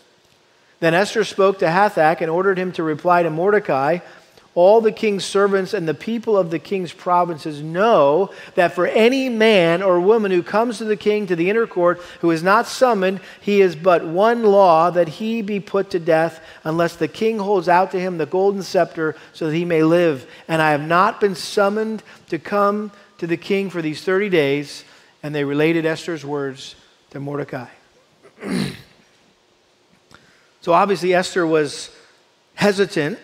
[0.80, 4.00] Then Esther spoke to Hathach and ordered him to reply to Mordecai
[4.56, 9.28] all the king's servants and the people of the king's provinces know that for any
[9.28, 12.66] man or woman who comes to the king to the inner court who is not
[12.66, 17.38] summoned, he is but one law that he be put to death unless the king
[17.38, 20.26] holds out to him the golden scepter so that he may live.
[20.48, 24.84] And I have not been summoned to come to the king for these 30 days.
[25.22, 26.76] And they related Esther's words
[27.10, 27.68] to Mordecai.
[30.62, 31.94] so obviously, Esther was
[32.54, 33.18] hesitant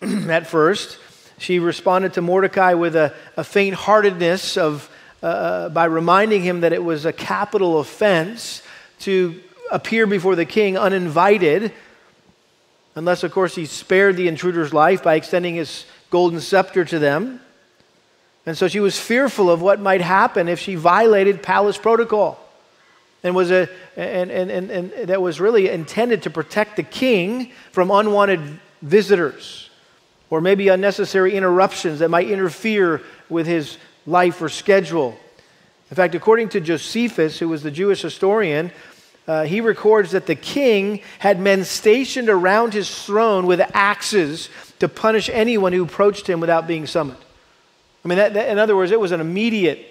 [0.28, 0.98] at first.
[1.38, 4.90] She responded to Mordecai with a, a faint heartedness of,
[5.22, 8.62] uh, uh, by reminding him that it was a capital offense
[9.00, 11.72] to appear before the king uninvited,
[12.94, 17.40] unless, of course, he spared the intruder's life by extending his golden scepter to them.
[18.46, 22.38] And so she was fearful of what might happen if she violated palace protocol
[23.22, 27.50] and was a and, and, and, and that was really intended to protect the king
[27.72, 29.65] from unwanted visitors
[30.30, 35.18] or maybe unnecessary interruptions that might interfere with his life or schedule.
[35.90, 38.72] In fact, according to Josephus, who was the Jewish historian,
[39.28, 44.88] uh, he records that the king had men stationed around his throne with axes to
[44.88, 47.18] punish anyone who approached him without being summoned.
[48.04, 49.84] I mean, that, that, in other words, it was an immediate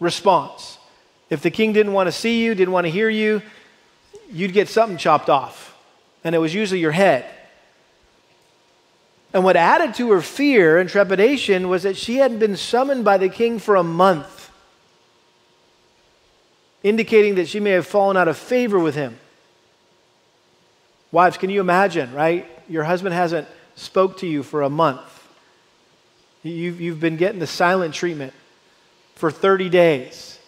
[0.00, 0.78] response.
[1.30, 3.40] If the king didn't want to see you, didn't want to hear you,
[4.30, 5.76] you'd get something chopped off.
[6.24, 7.24] And it was usually your head.
[9.32, 13.16] And what added to her fear and trepidation was that she hadn't been summoned by
[13.16, 14.50] the king for a month,
[16.82, 19.18] indicating that she may have fallen out of favor with him.
[21.10, 22.46] Wives, can you imagine, right?
[22.68, 25.00] Your husband hasn't spoke to you for a month.
[26.42, 28.32] You've, you've been getting the silent treatment
[29.14, 30.38] for 30 days.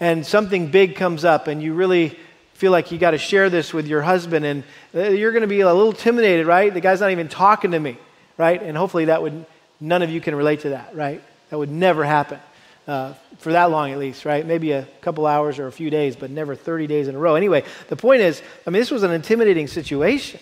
[0.00, 2.18] And something big comes up, and you really
[2.62, 4.62] feel like you got to share this with your husband and
[4.94, 6.72] uh, you're going to be a little intimidated, right?
[6.72, 7.98] The guy's not even talking to me,
[8.38, 8.62] right?
[8.62, 9.44] And hopefully that would,
[9.80, 11.20] none of you can relate to that, right?
[11.50, 12.38] That would never happen.
[12.86, 14.46] Uh, for that long at least, right?
[14.46, 17.34] Maybe a couple hours or a few days, but never 30 days in a row.
[17.34, 20.38] Anyway, the point is, I mean, this was an intimidating situation.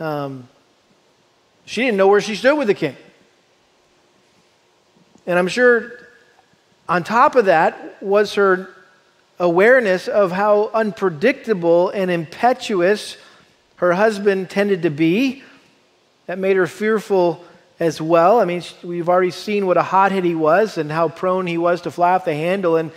[0.00, 0.48] Um,
[1.66, 2.96] she didn't know where she stood with the king.
[5.26, 5.92] And I'm sure
[6.88, 8.70] on top of that was her
[9.38, 13.16] awareness of how unpredictable and impetuous
[13.76, 15.42] her husband tended to be.
[16.26, 17.44] That made her fearful
[17.80, 18.40] as well.
[18.40, 21.82] I mean, we've already seen what a hothead he was and how prone he was
[21.82, 22.76] to fly off the handle.
[22.76, 22.92] And,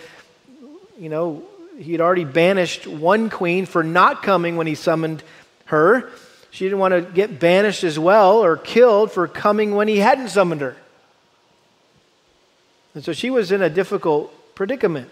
[0.98, 1.42] you know,
[1.78, 5.22] he had already banished one queen for not coming when he summoned
[5.66, 6.10] her.
[6.50, 10.28] she didn't want to get banished as well or killed for coming when he hadn't
[10.28, 10.76] summoned her.
[12.94, 15.10] And so she was in a difficult predicament.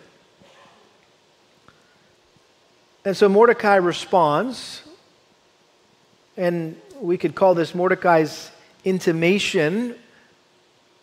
[3.07, 4.83] And so Mordecai responds,
[6.37, 8.51] and we could call this Mordecai's
[8.85, 9.95] intimation.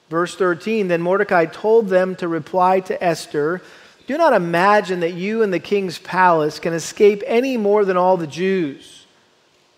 [0.09, 3.61] Verse 13 Then Mordecai told them to reply to Esther
[4.05, 8.17] Do not imagine that you in the king's palace can escape any more than all
[8.17, 9.05] the Jews.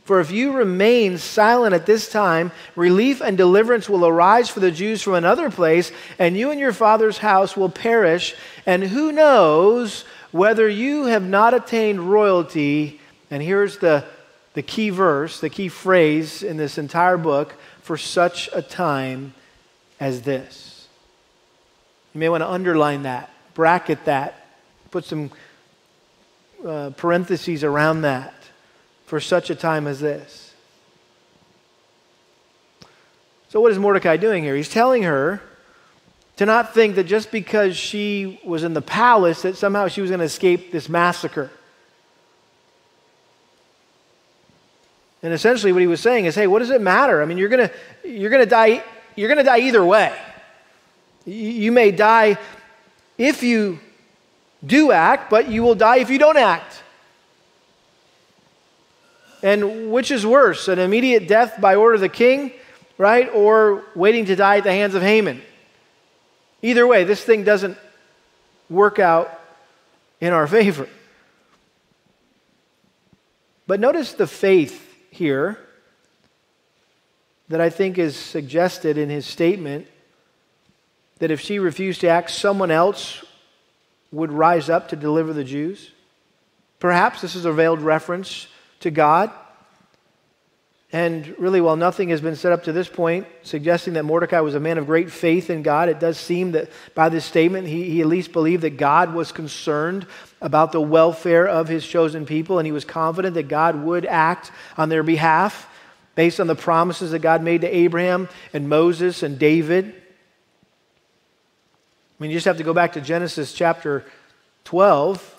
[0.04, 4.72] For if you remain silent at this time, relief and deliverance will arise for the
[4.72, 8.34] Jews from another place, and you and your father's house will perish.
[8.66, 13.00] And who knows whether you have not attained royalty?
[13.32, 14.06] And here's the,
[14.54, 19.34] the key verse, the key phrase in this entire book for such a time
[20.00, 20.88] as this.
[22.14, 24.48] You may want to underline that, bracket that,
[24.92, 25.32] put some
[26.66, 28.34] uh, parentheses around that
[29.06, 30.54] for such a time as this.
[33.50, 34.56] So, what is Mordecai doing here?
[34.56, 35.42] He's telling her
[36.38, 40.10] to not think that just because she was in the palace that somehow she was
[40.10, 41.50] going to escape this massacre.
[45.24, 47.22] And essentially what he was saying is, hey, what does it matter?
[47.22, 48.84] I mean, you're going to you're going to die
[49.16, 50.16] you're going to die either way.
[51.26, 52.38] You may die
[53.18, 53.80] if you
[54.64, 56.84] do act, but you will die if you don't act.
[59.42, 62.52] And which is worse, an immediate death by order of the king,
[62.98, 65.42] right, or waiting to die at the hands of Haman?
[66.66, 67.78] Either way, this thing doesn't
[68.72, 69.30] work out
[70.20, 70.90] in our favor.
[73.68, 75.60] But notice the faith here
[77.50, 79.86] that I think is suggested in his statement
[81.20, 83.24] that if she refused to act, someone else
[84.12, 85.92] would rise up to deliver the Jews.
[86.80, 88.48] Perhaps this is a veiled reference
[88.80, 89.30] to God.
[90.96, 94.56] And really, while nothing has been said up to this point suggesting that Mordecai was
[94.56, 97.90] a man of great faith in God, it does seem that by this statement, he,
[97.90, 100.08] he at least believed that God was concerned
[100.40, 104.54] about the welfare of his chosen people, and he was confident that God would act
[104.78, 105.68] on their behalf
[106.16, 109.88] based on the promises that God made to Abraham and Moses and David.
[109.88, 109.94] I
[112.20, 114.06] mean, you just have to go back to Genesis chapter
[114.64, 115.35] 12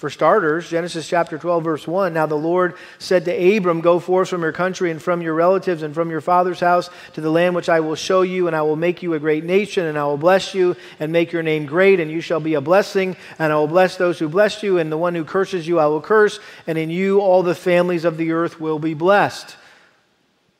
[0.00, 4.30] for starters, Genesis chapter 12, verse 1 Now the Lord said to Abram, Go forth
[4.30, 7.54] from your country and from your relatives and from your father's house to the land
[7.54, 10.04] which I will show you, and I will make you a great nation, and I
[10.04, 13.52] will bless you and make your name great, and you shall be a blessing, and
[13.52, 16.00] I will bless those who bless you, and the one who curses you I will
[16.00, 19.54] curse, and in you all the families of the earth will be blessed.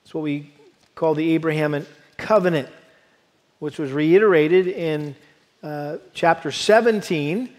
[0.04, 0.52] It's what we
[0.94, 1.86] call the Abrahamic
[2.18, 2.68] covenant,
[3.58, 5.16] which was reiterated in
[5.62, 7.56] uh, chapter 17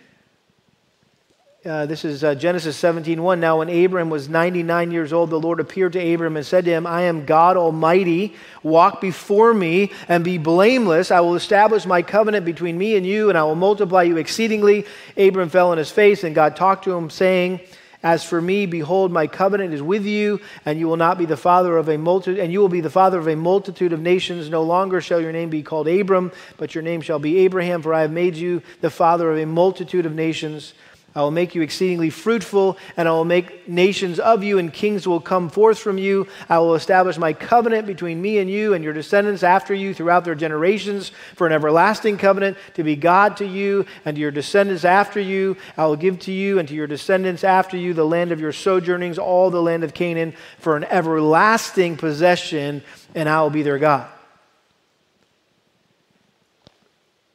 [1.64, 3.40] uh, this is uh, Genesis 17 1.
[3.40, 6.72] Now, when Abram was 99 years old, the Lord appeared to Abram and said to
[6.72, 8.34] him, I am God Almighty.
[8.64, 11.12] Walk before me and be blameless.
[11.12, 14.88] I will establish my covenant between me and you, and I will multiply you exceedingly.
[15.16, 17.60] Abram fell on his face, and God talked to him, saying,
[18.04, 21.38] as for me, behold, my covenant is with you, and you will not be the
[21.38, 24.50] father of a multitude, and you will be the father of a multitude of nations.
[24.50, 27.94] No longer shall your name be called Abram, but your name shall be Abraham, for
[27.94, 30.74] I have made you the father of a multitude of nations.
[31.14, 35.06] I will make you exceedingly fruitful, and I will make nations of you, and kings
[35.06, 36.28] will come forth from you.
[36.48, 40.24] I will establish my covenant between me and you and your descendants after you throughout
[40.24, 44.86] their generations for an everlasting covenant to be God to you and to your descendants
[44.86, 45.58] after you.
[45.76, 48.54] I will give to you and to your descendants after you the land of your
[48.54, 52.84] sojournings, all the land of Canaan, for an everlasting possession,
[53.16, 54.08] and I will be their God.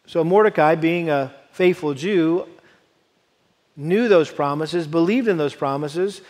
[0.07, 2.49] So Mordecai, being a faithful Jew,
[3.77, 6.23] knew those promises, believed in those promises,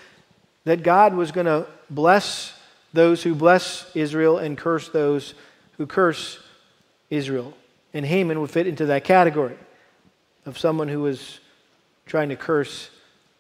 [0.65, 2.53] that God was going to bless
[2.93, 5.35] those who bless Israel and curse those
[5.77, 6.41] who curse
[7.11, 7.55] Israel.
[7.95, 9.57] And Haman would fit into that category
[10.45, 11.41] of someone who was
[12.07, 12.91] trying to curse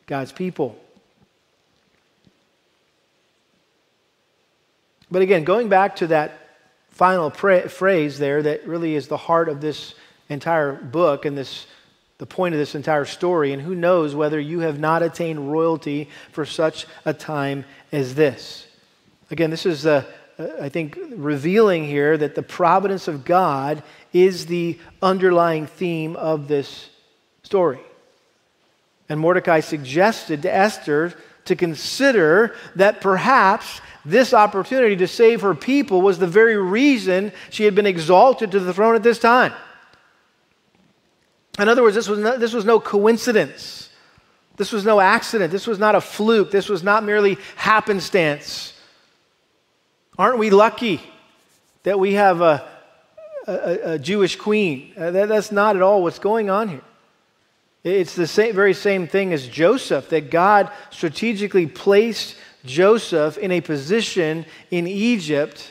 [0.06, 0.78] God's people.
[5.10, 6.38] But again, going back to that
[6.90, 9.94] final pra- phrase there that really is the heart of this
[10.28, 11.66] entire book and this
[12.18, 13.52] the point of this entire story.
[13.52, 18.66] And who knows whether you have not attained royalty for such a time as this.
[19.30, 20.04] Again, this is, uh,
[20.38, 26.48] uh, I think, revealing here that the providence of God is the underlying theme of
[26.48, 26.88] this
[27.42, 27.80] story.
[29.08, 31.14] And Mordecai suggested to Esther
[31.44, 37.64] to consider that perhaps this opportunity to save her people was the very reason she
[37.64, 39.52] had been exalted to the throne at this time.
[41.58, 43.90] In other words, this was, no, this was no coincidence.
[44.56, 45.50] This was no accident.
[45.50, 46.50] This was not a fluke.
[46.50, 48.72] This was not merely happenstance.
[50.18, 51.00] Aren't we lucky
[51.82, 52.66] that we have a,
[53.46, 54.92] a, a Jewish queen?
[54.96, 56.82] Uh, that, that's not at all what's going on here.
[57.84, 63.60] It's the same, very same thing as Joseph, that God strategically placed Joseph in a
[63.60, 65.70] position in Egypt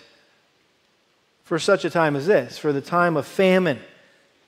[1.43, 3.79] for such a time as this, for the time of famine,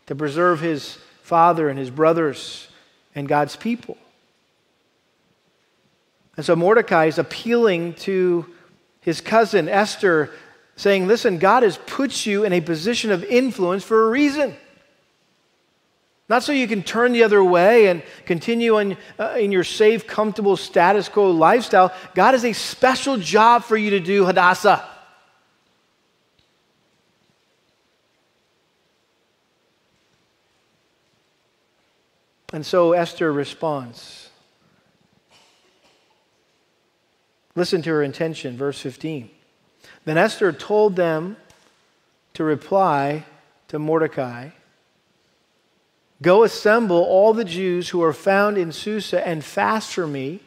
[0.05, 0.97] to preserve his
[1.27, 2.69] father and his brothers
[3.13, 3.97] and God's people.
[6.37, 8.45] And so Mordecai is appealing to
[9.01, 10.31] his cousin Esther,
[10.77, 14.55] saying, Listen, God has put you in a position of influence for a reason.
[16.29, 20.07] Not so you can turn the other way and continue on, uh, in your safe,
[20.07, 21.93] comfortable, status quo lifestyle.
[22.15, 24.85] God has a special job for you to do, Hadassah.
[32.53, 34.29] And so Esther responds.
[37.55, 39.29] Listen to her intention, verse 15.
[40.05, 41.37] Then Esther told them
[42.33, 43.25] to reply
[43.67, 44.49] to Mordecai
[46.21, 50.39] Go assemble all the Jews who are found in Susa and fast for me,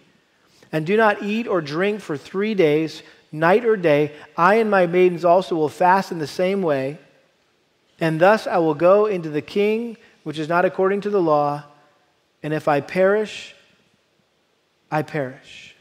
[0.73, 4.13] and do not eat or drink for three days, night or day.
[4.37, 6.99] I and my maidens also will fast in the same way.
[8.01, 11.65] And thus I will go into the king, which is not according to the law,
[12.43, 13.55] and if I perish,
[14.91, 15.75] I perish.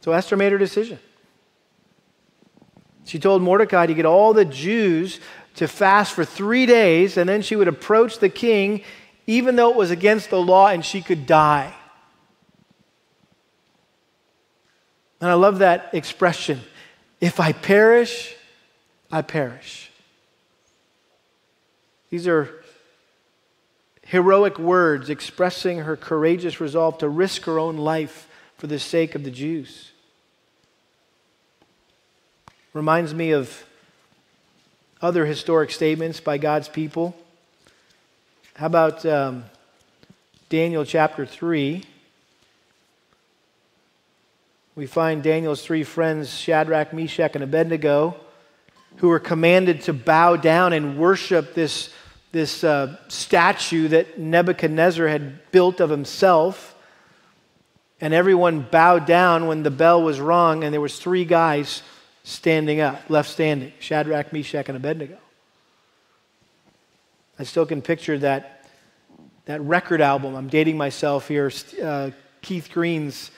[0.00, 0.98] So Esther made her decision.
[3.04, 5.20] She told Mordecai to get all the Jews
[5.56, 8.82] to fast for three days, and then she would approach the king,
[9.26, 11.74] even though it was against the law, and she could die.
[15.20, 16.60] And I love that expression
[17.20, 18.34] if I perish,
[19.12, 19.89] I perish.
[22.10, 22.50] These are
[24.02, 29.22] heroic words expressing her courageous resolve to risk her own life for the sake of
[29.22, 29.92] the Jews.
[32.72, 33.64] Reminds me of
[35.00, 37.16] other historic statements by God's people.
[38.54, 39.44] How about um,
[40.48, 41.84] Daniel chapter 3?
[44.74, 48.16] We find Daniel's three friends, Shadrach, Meshach, and Abednego,
[48.96, 51.90] who were commanded to bow down and worship this
[52.32, 56.74] this uh, statue that Nebuchadnezzar had built of himself.
[58.00, 61.82] And everyone bowed down when the bell was rung, and there was three guys
[62.22, 65.18] standing up, left standing, Shadrach, Meshach, and Abednego.
[67.38, 68.66] I still can picture that,
[69.46, 70.34] that record album.
[70.34, 71.50] I'm dating myself here.
[71.82, 72.10] Uh,
[72.42, 73.30] Keith Green's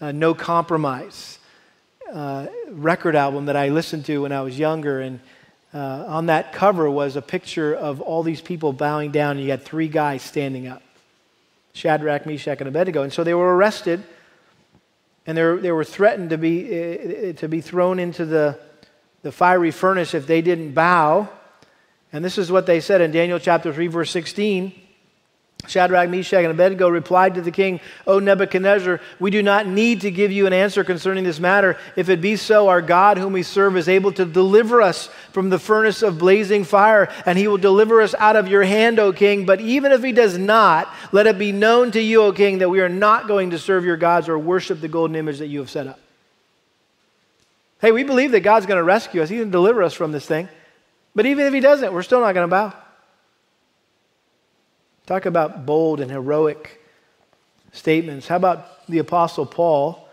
[0.00, 1.38] uh, No Compromise
[2.12, 5.00] uh, record album that I listened to when I was younger.
[5.00, 5.20] And
[5.74, 9.50] uh, on that cover was a picture of all these people bowing down, and you
[9.50, 10.82] had three guys standing up
[11.72, 13.02] Shadrach, Meshach, and Abednego.
[13.02, 14.02] And so they were arrested,
[15.26, 18.58] and they were, threatened to be, uh, to be thrown into the,
[19.22, 21.28] the fiery furnace if they didn't bow.
[22.12, 24.72] And this is what they said in Daniel chapter 3, verse 16.
[25.66, 30.10] Shadrach, Meshach, and Abednego replied to the king, O Nebuchadnezzar, we do not need to
[30.10, 31.76] give you an answer concerning this matter.
[31.96, 35.50] If it be so, our God, whom we serve, is able to deliver us from
[35.50, 39.12] the furnace of blazing fire, and he will deliver us out of your hand, O
[39.12, 39.46] king.
[39.46, 42.70] But even if he does not, let it be known to you, O king, that
[42.70, 45.58] we are not going to serve your gods or worship the golden image that you
[45.60, 46.00] have set up.
[47.80, 50.12] Hey, we believe that God's going to rescue us, he's going to deliver us from
[50.12, 50.48] this thing.
[51.14, 52.72] But even if he doesn't, we're still not going to bow.
[55.06, 56.82] Talk about bold and heroic
[57.72, 58.26] statements.
[58.26, 60.08] How about the Apostle Paul?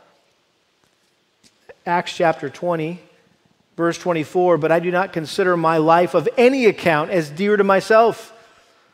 [1.84, 3.00] Acts chapter 20,
[3.76, 4.60] verse 24.
[4.60, 8.30] But I do not consider my life of any account as dear to myself,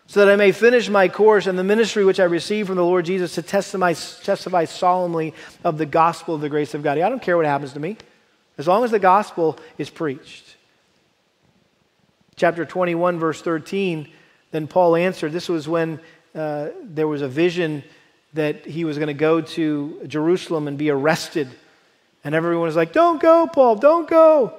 [0.08, 2.84] so that I may finish my course and the ministry which I received from the
[2.84, 5.34] Lord Jesus to testify, testify solemnly
[5.66, 6.98] of the gospel of the grace of God.
[6.98, 7.98] I don't care what happens to me,
[8.58, 10.56] as long as the gospel is preached.
[12.38, 14.08] Chapter 21, verse 13
[14.52, 15.32] then Paul answered.
[15.32, 16.00] This was when
[16.36, 17.84] uh, there was a vision
[18.34, 21.50] that he was going to go to Jerusalem and be arrested.
[22.24, 24.54] And everyone was like, Don't go, Paul, don't go.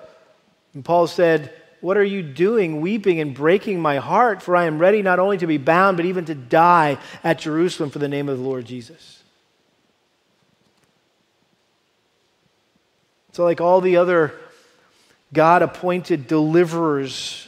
[0.74, 4.42] And Paul said, What are you doing, weeping and breaking my heart?
[4.42, 7.90] For I am ready not only to be bound, but even to die at Jerusalem
[7.90, 9.22] for the name of the Lord Jesus.
[13.32, 14.34] So, like all the other
[15.32, 17.46] God appointed deliverers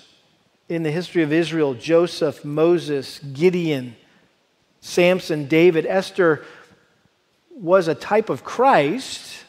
[0.72, 3.96] in the history of Israel Joseph, Moses, Gideon,
[4.80, 6.44] Samson, David, Esther
[7.50, 9.44] was a type of Christ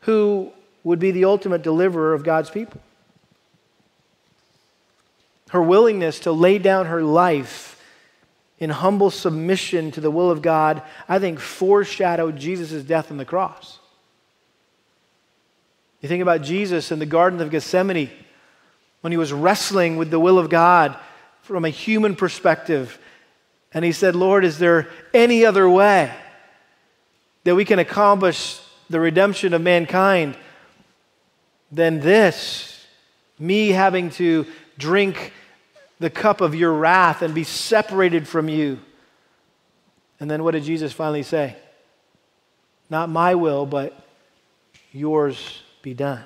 [0.00, 0.52] who
[0.84, 2.80] would be the ultimate deliverer of God's people.
[5.50, 7.82] Her willingness to lay down her life
[8.58, 13.24] in humble submission to the will of God, I think foreshadowed Jesus' death on the
[13.24, 13.78] cross.
[16.00, 18.10] You think about Jesus in the Garden of Gethsemane
[19.00, 20.96] when he was wrestling with the will of God
[21.42, 22.98] from a human perspective.
[23.72, 26.12] And he said, Lord, is there any other way
[27.44, 30.36] that we can accomplish the redemption of mankind
[31.72, 32.86] than this?
[33.38, 34.46] Me having to
[34.76, 35.32] drink
[35.98, 38.78] the cup of your wrath and be separated from you.
[40.18, 41.56] And then what did Jesus finally say?
[42.90, 44.06] Not my will, but
[44.92, 46.24] yours be done.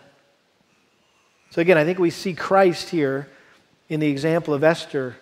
[1.54, 3.28] So again, I think we see Christ here
[3.88, 5.14] in the example of Esther,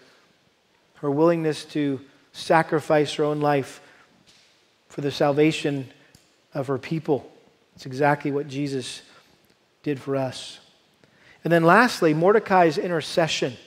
[0.95, 2.01] her willingness to
[2.33, 3.83] sacrifice her own life
[4.89, 5.91] for the salvation
[6.55, 7.30] of her people.
[7.76, 9.03] It's exactly what Jesus
[9.83, 10.59] did for us.
[11.45, 13.59] And then lastly, Mordecai's intercession.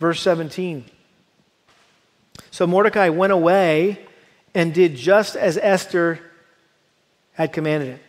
[0.00, 0.86] Verse 17.
[2.50, 3.98] So Mordecai went away
[4.54, 6.20] and did just as Esther
[7.34, 8.00] had commanded him.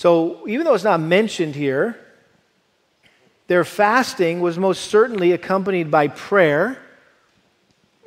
[0.00, 1.94] So even though it's not mentioned here,
[3.48, 6.78] their fasting was most certainly accompanied by prayer,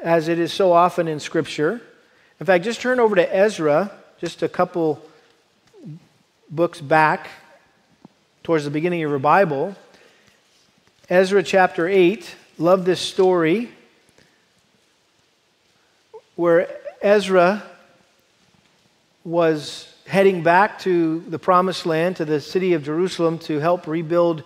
[0.03, 1.79] as it is so often in Scripture.
[2.39, 5.05] In fact, just turn over to Ezra, just a couple
[6.49, 7.27] books back
[8.41, 9.75] towards the beginning of your Bible.
[11.11, 13.69] Ezra chapter 8, love this story
[16.35, 16.67] where
[17.03, 17.61] Ezra
[19.23, 24.43] was heading back to the promised land, to the city of Jerusalem, to help rebuild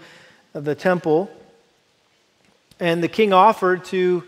[0.54, 1.30] the temple.
[2.80, 4.24] And the king offered to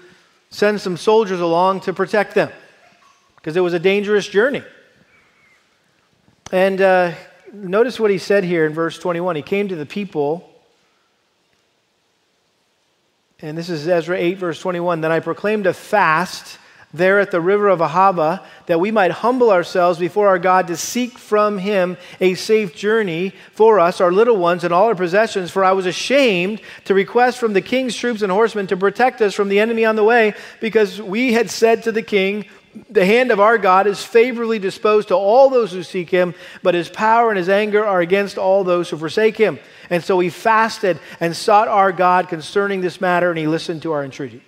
[0.49, 2.49] send some soldiers along to protect them
[3.35, 4.63] because it was a dangerous journey.
[6.51, 7.11] And uh,
[7.53, 9.35] notice what he said here in verse 21.
[9.35, 10.49] He came to the people,
[13.39, 15.01] and this is Ezra 8, verse 21.
[15.01, 16.57] Then I proclaimed a fast
[16.93, 20.77] there at the river of Ahava, that we might humble ourselves before our God to
[20.77, 25.51] seek from him a safe journey for us, our little ones, and all our possessions.
[25.51, 29.35] For I was ashamed to request from the king's troops and horsemen to protect us
[29.35, 32.45] from the enemy on the way, because we had said to the king,
[32.89, 36.75] the hand of our God is favorably disposed to all those who seek him, but
[36.75, 39.59] his power and his anger are against all those who forsake him.
[39.89, 43.91] And so we fasted and sought our God concerning this matter, and he listened to
[43.91, 44.43] our entreaty.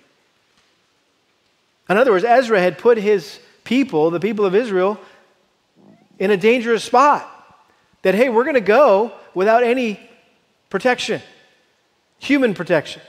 [1.88, 4.98] In other words, Ezra had put his people, the people of Israel,
[6.18, 7.28] in a dangerous spot.
[8.02, 10.00] That, hey, we're going to go without any
[10.70, 11.20] protection,
[12.18, 13.02] human protection.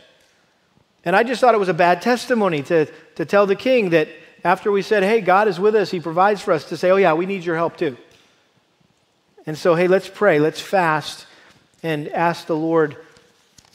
[1.06, 4.08] And I just thought it was a bad testimony to, to tell the king that
[4.44, 6.98] after we said, hey, God is with us, He provides for us, to say, oh,
[6.98, 7.98] yeah, we need your help too.
[9.46, 11.26] And so, hey, let's pray, let's fast,
[11.82, 12.98] and ask the Lord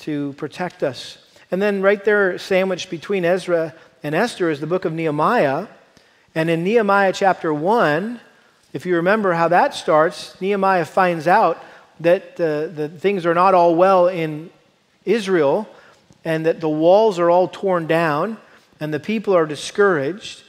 [0.01, 1.19] to protect us.
[1.51, 5.67] And then, right there, sandwiched between Ezra and Esther is the book of Nehemiah.
[6.35, 8.21] And in Nehemiah chapter 1,
[8.73, 11.63] if you remember how that starts, Nehemiah finds out
[12.01, 14.51] that uh, the things are not all well in
[15.05, 15.69] Israel
[16.25, 18.37] and that the walls are all torn down
[18.79, 20.43] and the people are discouraged.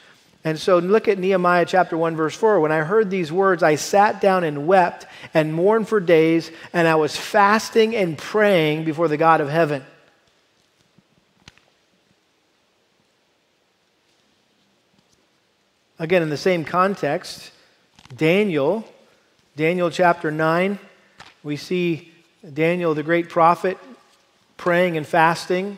[0.43, 2.59] And so look at Nehemiah chapter 1, verse 4.
[2.59, 6.87] When I heard these words, I sat down and wept and mourned for days, and
[6.87, 9.83] I was fasting and praying before the God of heaven.
[16.01, 17.51] Again, in the same context,
[18.15, 18.87] Daniel,
[19.57, 20.79] Daniel chapter 9,
[21.43, 22.13] we see
[22.53, 23.77] Daniel, the great prophet,
[24.55, 25.77] praying and fasting.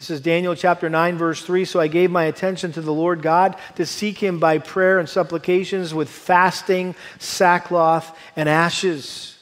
[0.00, 1.64] This is Daniel chapter 9, verse 3.
[1.64, 5.08] So I gave my attention to the Lord God to seek him by prayer and
[5.08, 9.38] supplications with fasting, sackcloth, and ashes.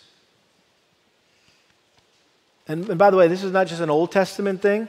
[2.68, 4.86] And, and by the way, this is not just an Old Testament thing.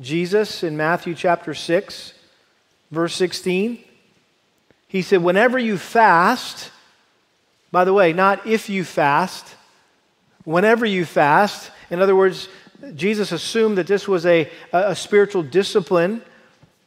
[0.00, 2.12] Jesus in Matthew chapter 6,
[2.90, 3.84] verse 16
[4.90, 6.72] he said, whenever you fast,
[7.70, 9.46] by the way, not if you fast,
[10.42, 12.48] whenever you fast, in other words,
[12.96, 16.22] Jesus assumed that this was a, a spiritual discipline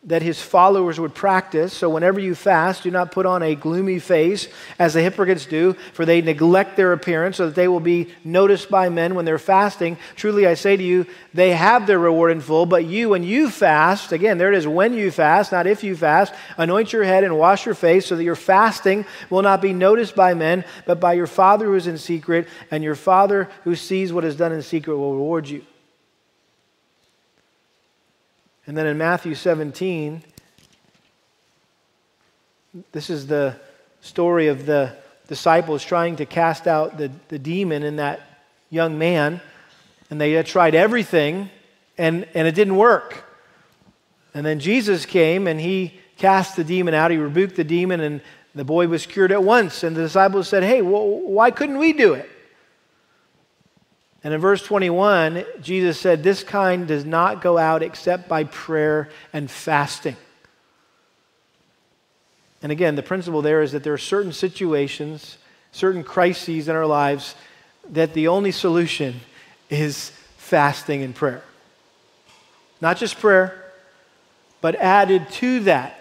[0.06, 1.72] that his followers would practice.
[1.72, 5.74] So, whenever you fast, do not put on a gloomy face as the hypocrites do,
[5.94, 9.40] for they neglect their appearance so that they will be noticed by men when they're
[9.40, 9.98] fasting.
[10.16, 12.66] Truly, I say to you, they have their reward in full.
[12.66, 15.96] But you, when you fast, again, there it is, when you fast, not if you
[15.96, 19.72] fast, anoint your head and wash your face so that your fasting will not be
[19.72, 23.76] noticed by men, but by your Father who is in secret, and your Father who
[23.76, 25.66] sees what is done in secret will reward you.
[28.66, 30.24] And then in Matthew 17,
[32.92, 33.56] this is the
[34.02, 34.96] story of the
[35.28, 38.22] disciples trying to cast out the, the demon in that
[38.70, 39.42] young man.
[40.10, 41.50] And they had tried everything
[41.98, 43.26] And, and it didn't work.
[44.34, 47.12] And then Jesus came and he cast the demon out.
[47.12, 48.22] He rebuked the demon, and
[48.56, 49.84] the boy was cured at once.
[49.84, 52.30] And the disciples said, Hey, well, why couldn't we do it?
[54.24, 59.10] And in verse 21, Jesus said, This kind does not go out except by prayer
[59.34, 60.16] and fasting.
[62.62, 65.38] And again, the principle there is that there are certain situations,
[65.74, 67.36] certain crises in our lives
[67.90, 69.20] that the only solution
[69.70, 71.44] is fasting and prayer.
[72.80, 73.72] Not just prayer,
[74.62, 76.00] but added to that,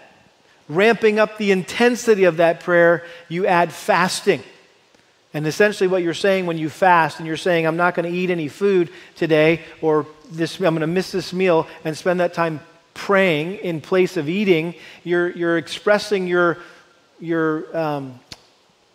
[0.69, 4.41] ramping up the intensity of that prayer, you add fasting.
[5.33, 8.15] And essentially, what you're saying when you fast, and you're saying, I'm not going to
[8.15, 12.33] eat any food today, or this, I'm going to miss this meal and spend that
[12.33, 12.59] time
[12.93, 16.59] praying in place of eating, you're, you're expressing your,
[17.19, 18.19] your um,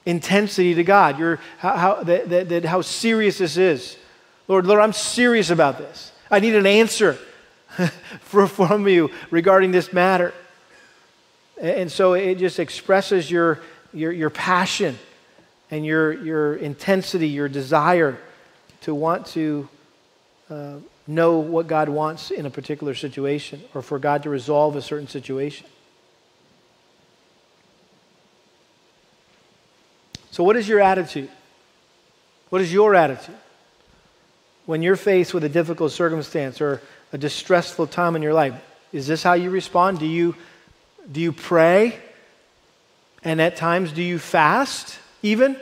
[0.07, 3.97] intensity to God, your, how, how, that, that, that how serious this is.
[4.47, 6.13] Lord, Lord, I'm serious about this.
[6.31, 7.19] I need an answer
[8.21, 10.33] from you regarding this matter.
[11.61, 13.61] And so it just expresses your,
[13.93, 14.99] your, your passion
[15.71, 18.19] and your, your intensity, your desire
[18.83, 19.69] to want to
[20.51, 20.75] uh,
[21.07, 25.09] know what God wants in a particular situation or for God to resolve a certain
[25.09, 25.67] situation.
[30.31, 31.31] So, what is your attitude?
[32.51, 33.35] What is your attitude
[34.67, 36.81] when you're faced with a difficult circumstance or
[37.13, 38.55] a distressful time in your life?
[38.93, 39.99] Is this how you respond?
[39.99, 40.35] Do you,
[41.11, 41.99] do you pray?
[43.25, 45.57] And at times, do you fast even?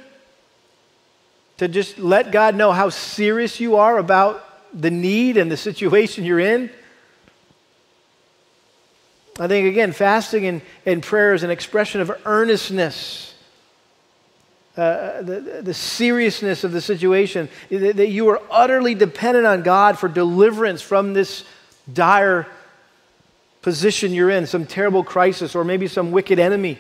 [1.59, 4.43] To just let God know how serious you are about
[4.79, 6.71] the need and the situation you're in.
[9.39, 13.35] I think, again, fasting and, and prayer is an expression of earnestness.
[14.77, 19.99] Uh, the, the seriousness of the situation, that, that you are utterly dependent on God
[19.99, 21.45] for deliverance from this
[21.91, 22.47] dire
[23.63, 26.79] position you're in, some terrible crisis, or maybe some wicked enemy.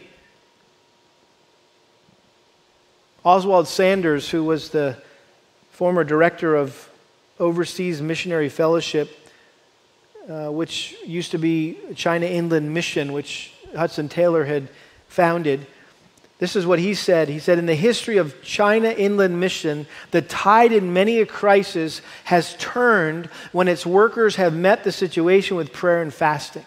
[3.26, 4.96] Oswald Sanders, who was the
[5.72, 6.88] former director of
[7.40, 9.18] Overseas Missionary Fellowship,
[10.30, 14.68] uh, which used to be China Inland Mission, which Hudson Taylor had
[15.08, 15.66] founded.
[16.38, 17.28] This is what he said.
[17.28, 22.02] He said, In the history of China Inland Mission, the tide in many a crisis
[22.22, 26.64] has turned when its workers have met the situation with prayer and fasting.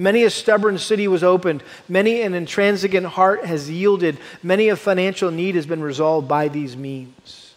[0.00, 1.62] Many a stubborn city was opened.
[1.86, 4.16] Many an intransigent heart has yielded.
[4.42, 7.52] Many a financial need has been resolved by these means.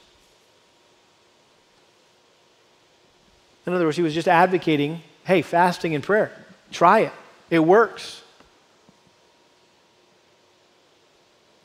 [3.66, 6.34] In other words, he was just advocating hey, fasting and prayer.
[6.70, 7.14] Try it,
[7.50, 8.22] it works.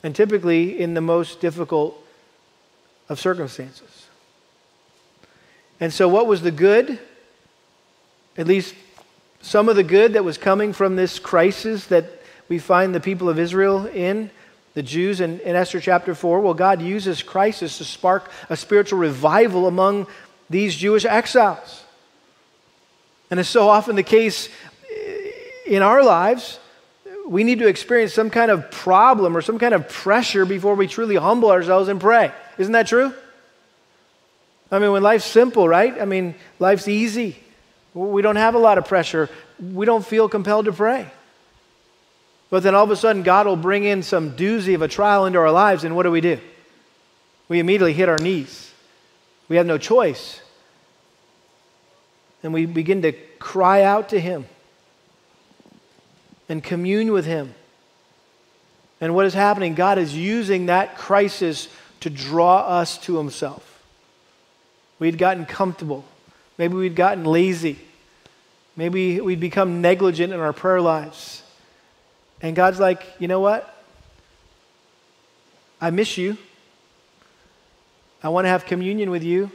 [0.05, 2.01] And typically in the most difficult
[3.09, 4.07] of circumstances.
[5.81, 7.01] And so, what was the good?
[8.37, 8.77] At least
[9.41, 12.07] some of the good that was coming from this crisis that
[12.49, 14.31] we find the people of Israel in,
[14.75, 16.41] the Jews in, in Esther chapter 4.
[16.41, 20.07] Well, God uses crisis to spark a spiritual revival among
[20.51, 21.85] these Jewish exiles.
[23.31, 24.49] And it's so often the case
[24.91, 25.31] eh,
[25.67, 26.59] in our lives,
[27.27, 30.87] we need to experience some kind of problem or some kind of pressure before we
[30.87, 32.33] truly humble ourselves and pray.
[32.57, 33.13] Isn't that true?
[34.71, 36.01] I mean, when life's simple, right?
[36.01, 37.37] I mean, life's easy.
[38.07, 39.29] We don't have a lot of pressure.
[39.61, 41.11] We don't feel compelled to pray.
[42.51, 45.27] But then all of a sudden, God will bring in some doozy of a trial
[45.27, 46.39] into our lives, and what do we do?
[47.49, 48.73] We immediately hit our knees.
[49.49, 50.41] We have no choice
[52.43, 54.47] and we begin to cry out to Him
[56.49, 57.55] and commune with Him.
[59.01, 59.75] And what is happening?
[59.75, 61.69] God is using that crisis
[62.01, 63.83] to draw us to Himself.
[64.99, 66.05] We'd gotten comfortable.
[66.57, 67.79] Maybe we'd gotten lazy.
[68.79, 71.43] Maybe we'd become negligent in our prayer lives.
[72.41, 73.85] And God's like, you know what?
[75.81, 76.39] I miss you.
[78.23, 79.51] I want to have communion with you.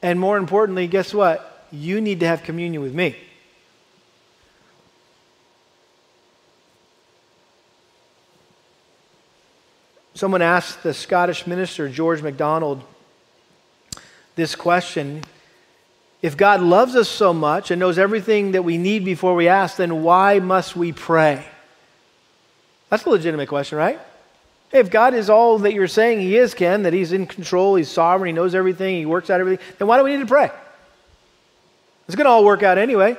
[0.00, 1.50] And more importantly, guess what?
[1.74, 3.16] you need to have communion with me.
[10.14, 12.82] Someone asked the Scottish minister, George MacDonald,
[14.36, 15.24] this question
[16.24, 19.76] If God loves us so much and knows everything that we need before we ask,
[19.76, 21.44] then why must we pray?
[22.88, 24.00] That's a legitimate question, right?
[24.72, 27.90] If God is all that you're saying He is, Ken, that He's in control, He's
[27.90, 30.50] sovereign, He knows everything, He works out everything, then why do we need to pray?
[32.06, 33.18] It's going to all work out anyway.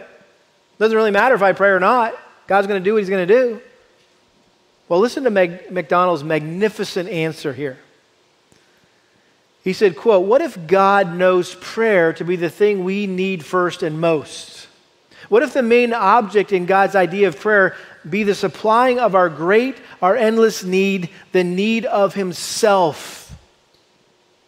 [0.80, 2.16] Doesn't really matter if I pray or not.
[2.48, 3.62] God's going to do what He's going to do.
[4.90, 7.78] Well, listen to Meg- MacDonald's magnificent answer here.
[9.66, 13.82] He said, quote, What if God knows prayer to be the thing we need first
[13.82, 14.68] and most?
[15.28, 17.76] What if the main object in God's idea of prayer
[18.08, 23.36] be the supplying of our great, our endless need, the need of Himself?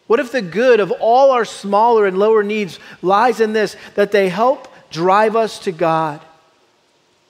[0.06, 4.12] What if the good of all our smaller and lower needs lies in this, that
[4.12, 6.22] they help drive us to God?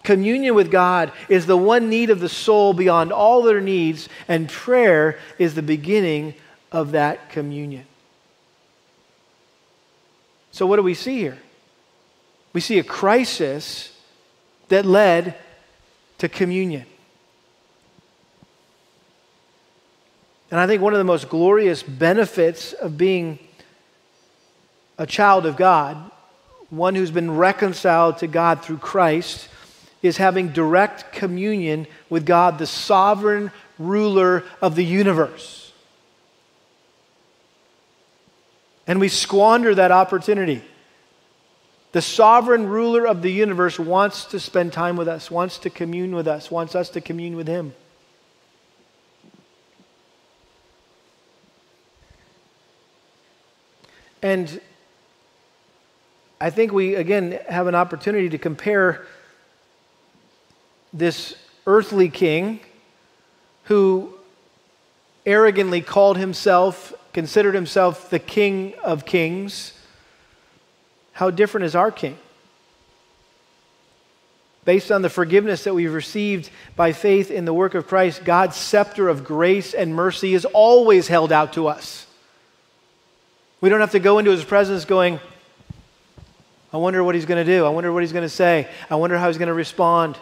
[0.04, 4.50] Communion with God is the one need of the soul beyond all their needs, and
[4.50, 6.34] prayer is the beginning
[6.72, 7.86] of that communion.
[10.52, 11.38] So, what do we see here?
[12.54, 13.92] We see a crisis
[14.70, 15.36] that led
[16.18, 16.86] to communion.
[20.50, 23.38] And I think one of the most glorious benefits of being
[24.98, 26.10] a child of God,
[26.70, 29.50] one who's been reconciled to God through Christ,
[30.02, 35.67] is having direct communion with God, the sovereign ruler of the universe.
[38.88, 40.64] And we squander that opportunity.
[41.92, 46.16] The sovereign ruler of the universe wants to spend time with us, wants to commune
[46.16, 47.74] with us, wants us to commune with him.
[54.22, 54.60] And
[56.40, 59.06] I think we, again, have an opportunity to compare
[60.94, 61.36] this
[61.66, 62.60] earthly king
[63.64, 64.14] who
[65.26, 69.74] arrogantly called himself considered himself the King of Kings,
[71.14, 72.16] how different is our King?
[74.66, 78.56] Based on the forgiveness that we've received by faith in the work of Christ, God's
[78.56, 82.06] scepter of grace and mercy is always held out to us.
[83.62, 85.20] We don't have to go into his presence going,
[86.72, 87.66] I wonder what he's going to do.
[87.66, 88.68] I wonder what he's going to say.
[88.92, 90.20] I wonder how he's going to respond.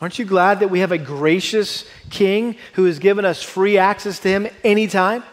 [0.00, 4.20] Aren't you glad that we have a gracious king who has given us free access
[4.20, 5.24] to him anytime?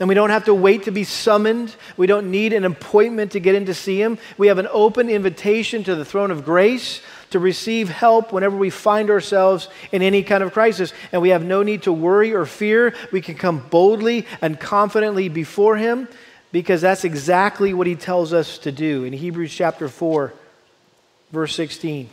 [0.00, 1.74] And we don't have to wait to be summoned.
[1.96, 4.16] We don't need an appointment to get in to see him.
[4.38, 8.70] We have an open invitation to the throne of grace to receive help whenever we
[8.70, 10.92] find ourselves in any kind of crisis.
[11.12, 12.94] And we have no need to worry or fear.
[13.12, 16.08] We can come boldly and confidently before him
[16.52, 20.32] because that's exactly what he tells us to do in Hebrews chapter 4,
[21.32, 22.08] verse 16.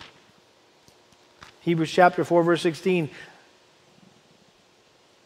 [1.66, 3.10] Hebrews chapter 4, verse 16.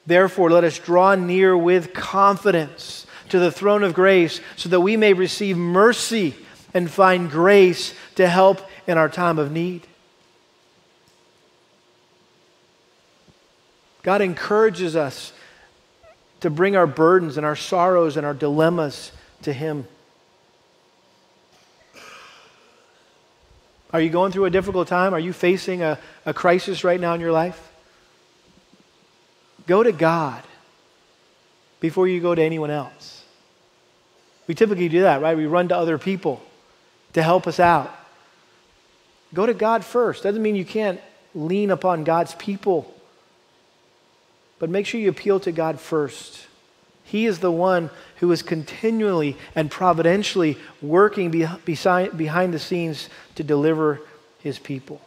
[0.07, 4.95] Therefore, let us draw near with confidence to the throne of grace so that we
[4.95, 6.33] may receive mercy
[6.73, 9.85] and find grace to help in our time of need.
[14.01, 15.33] God encourages us
[16.39, 19.11] to bring our burdens and our sorrows and our dilemmas
[19.41, 19.89] to Him.
[23.91, 25.13] Are you going through a difficult time?
[25.13, 27.71] Are you facing a, a crisis right now in your life?
[29.65, 30.43] Go to God
[31.79, 33.23] before you go to anyone else.
[34.47, 35.37] We typically do that, right?
[35.37, 36.41] We run to other people
[37.13, 37.95] to help us out.
[39.33, 40.23] Go to God first.
[40.23, 40.99] Doesn't mean you can't
[41.35, 42.91] lean upon God's people,
[44.57, 46.47] but make sure you appeal to God first.
[47.09, 54.01] He is the one who is continually and providentially working behind the scenes to deliver
[54.41, 55.01] his people.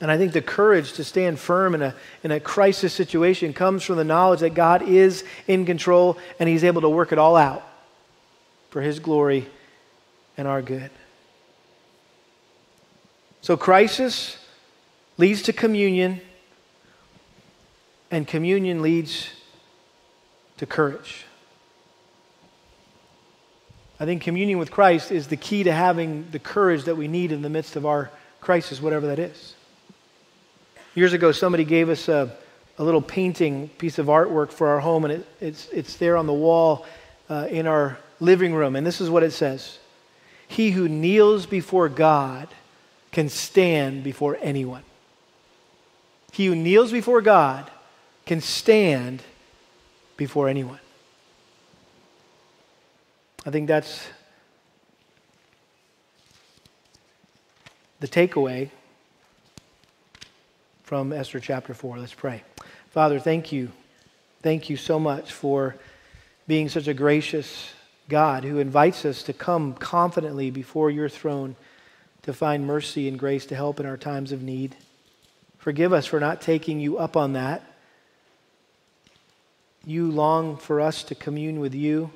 [0.00, 3.82] And I think the courage to stand firm in a, in a crisis situation comes
[3.82, 7.36] from the knowledge that God is in control and he's able to work it all
[7.36, 7.62] out
[8.70, 9.46] for his glory
[10.38, 10.90] and our good.
[13.42, 14.38] So, crisis
[15.18, 16.22] leads to communion,
[18.10, 19.28] and communion leads
[20.58, 21.24] to courage.
[23.98, 27.30] I think communion with Christ is the key to having the courage that we need
[27.30, 29.54] in the midst of our crisis, whatever that is.
[30.94, 32.36] Years ago, somebody gave us a,
[32.78, 36.26] a little painting piece of artwork for our home, and it, it's, it's there on
[36.26, 36.84] the wall
[37.30, 38.76] uh, in our living room.
[38.76, 39.78] And this is what it says
[40.48, 42.48] He who kneels before God
[43.12, 44.82] can stand before anyone.
[46.32, 47.70] He who kneels before God
[48.26, 49.22] can stand
[50.16, 50.80] before anyone.
[53.44, 54.06] I think that's
[58.00, 58.70] the takeaway
[60.82, 61.98] from Esther chapter 4.
[61.98, 62.42] Let's pray.
[62.90, 63.70] Father, thank you.
[64.42, 65.76] Thank you so much for
[66.46, 67.72] being such a gracious
[68.08, 71.56] God who invites us to come confidently before your throne
[72.22, 74.76] to find mercy and grace to help in our times of need.
[75.58, 77.64] Forgive us for not taking you up on that
[79.84, 82.10] you long for us to commune with you.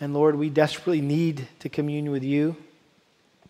[0.00, 2.56] And Lord, we desperately need to commune with you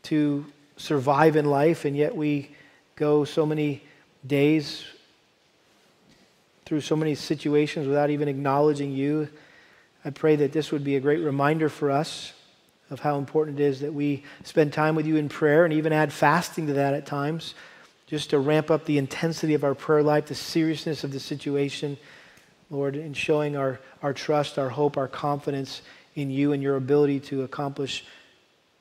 [0.04, 0.46] to
[0.76, 2.50] survive in life, and yet we
[2.96, 3.82] go so many
[4.26, 4.84] days
[6.64, 9.28] through so many situations without even acknowledging you.
[10.04, 12.32] I pray that this would be a great reminder for us
[12.90, 15.92] of how important it is that we spend time with you in prayer and even
[15.92, 17.54] add fasting to that at times,
[18.06, 21.96] just to ramp up the intensity of our prayer life, the seriousness of the situation,
[22.74, 25.82] Lord, in showing our, our trust, our hope, our confidence
[26.14, 28.04] in you and your ability to accomplish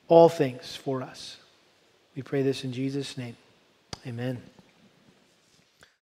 [0.08, 1.38] all things for us.
[2.16, 3.38] We pray this in Jesus' name.
[4.06, 4.53] Amen.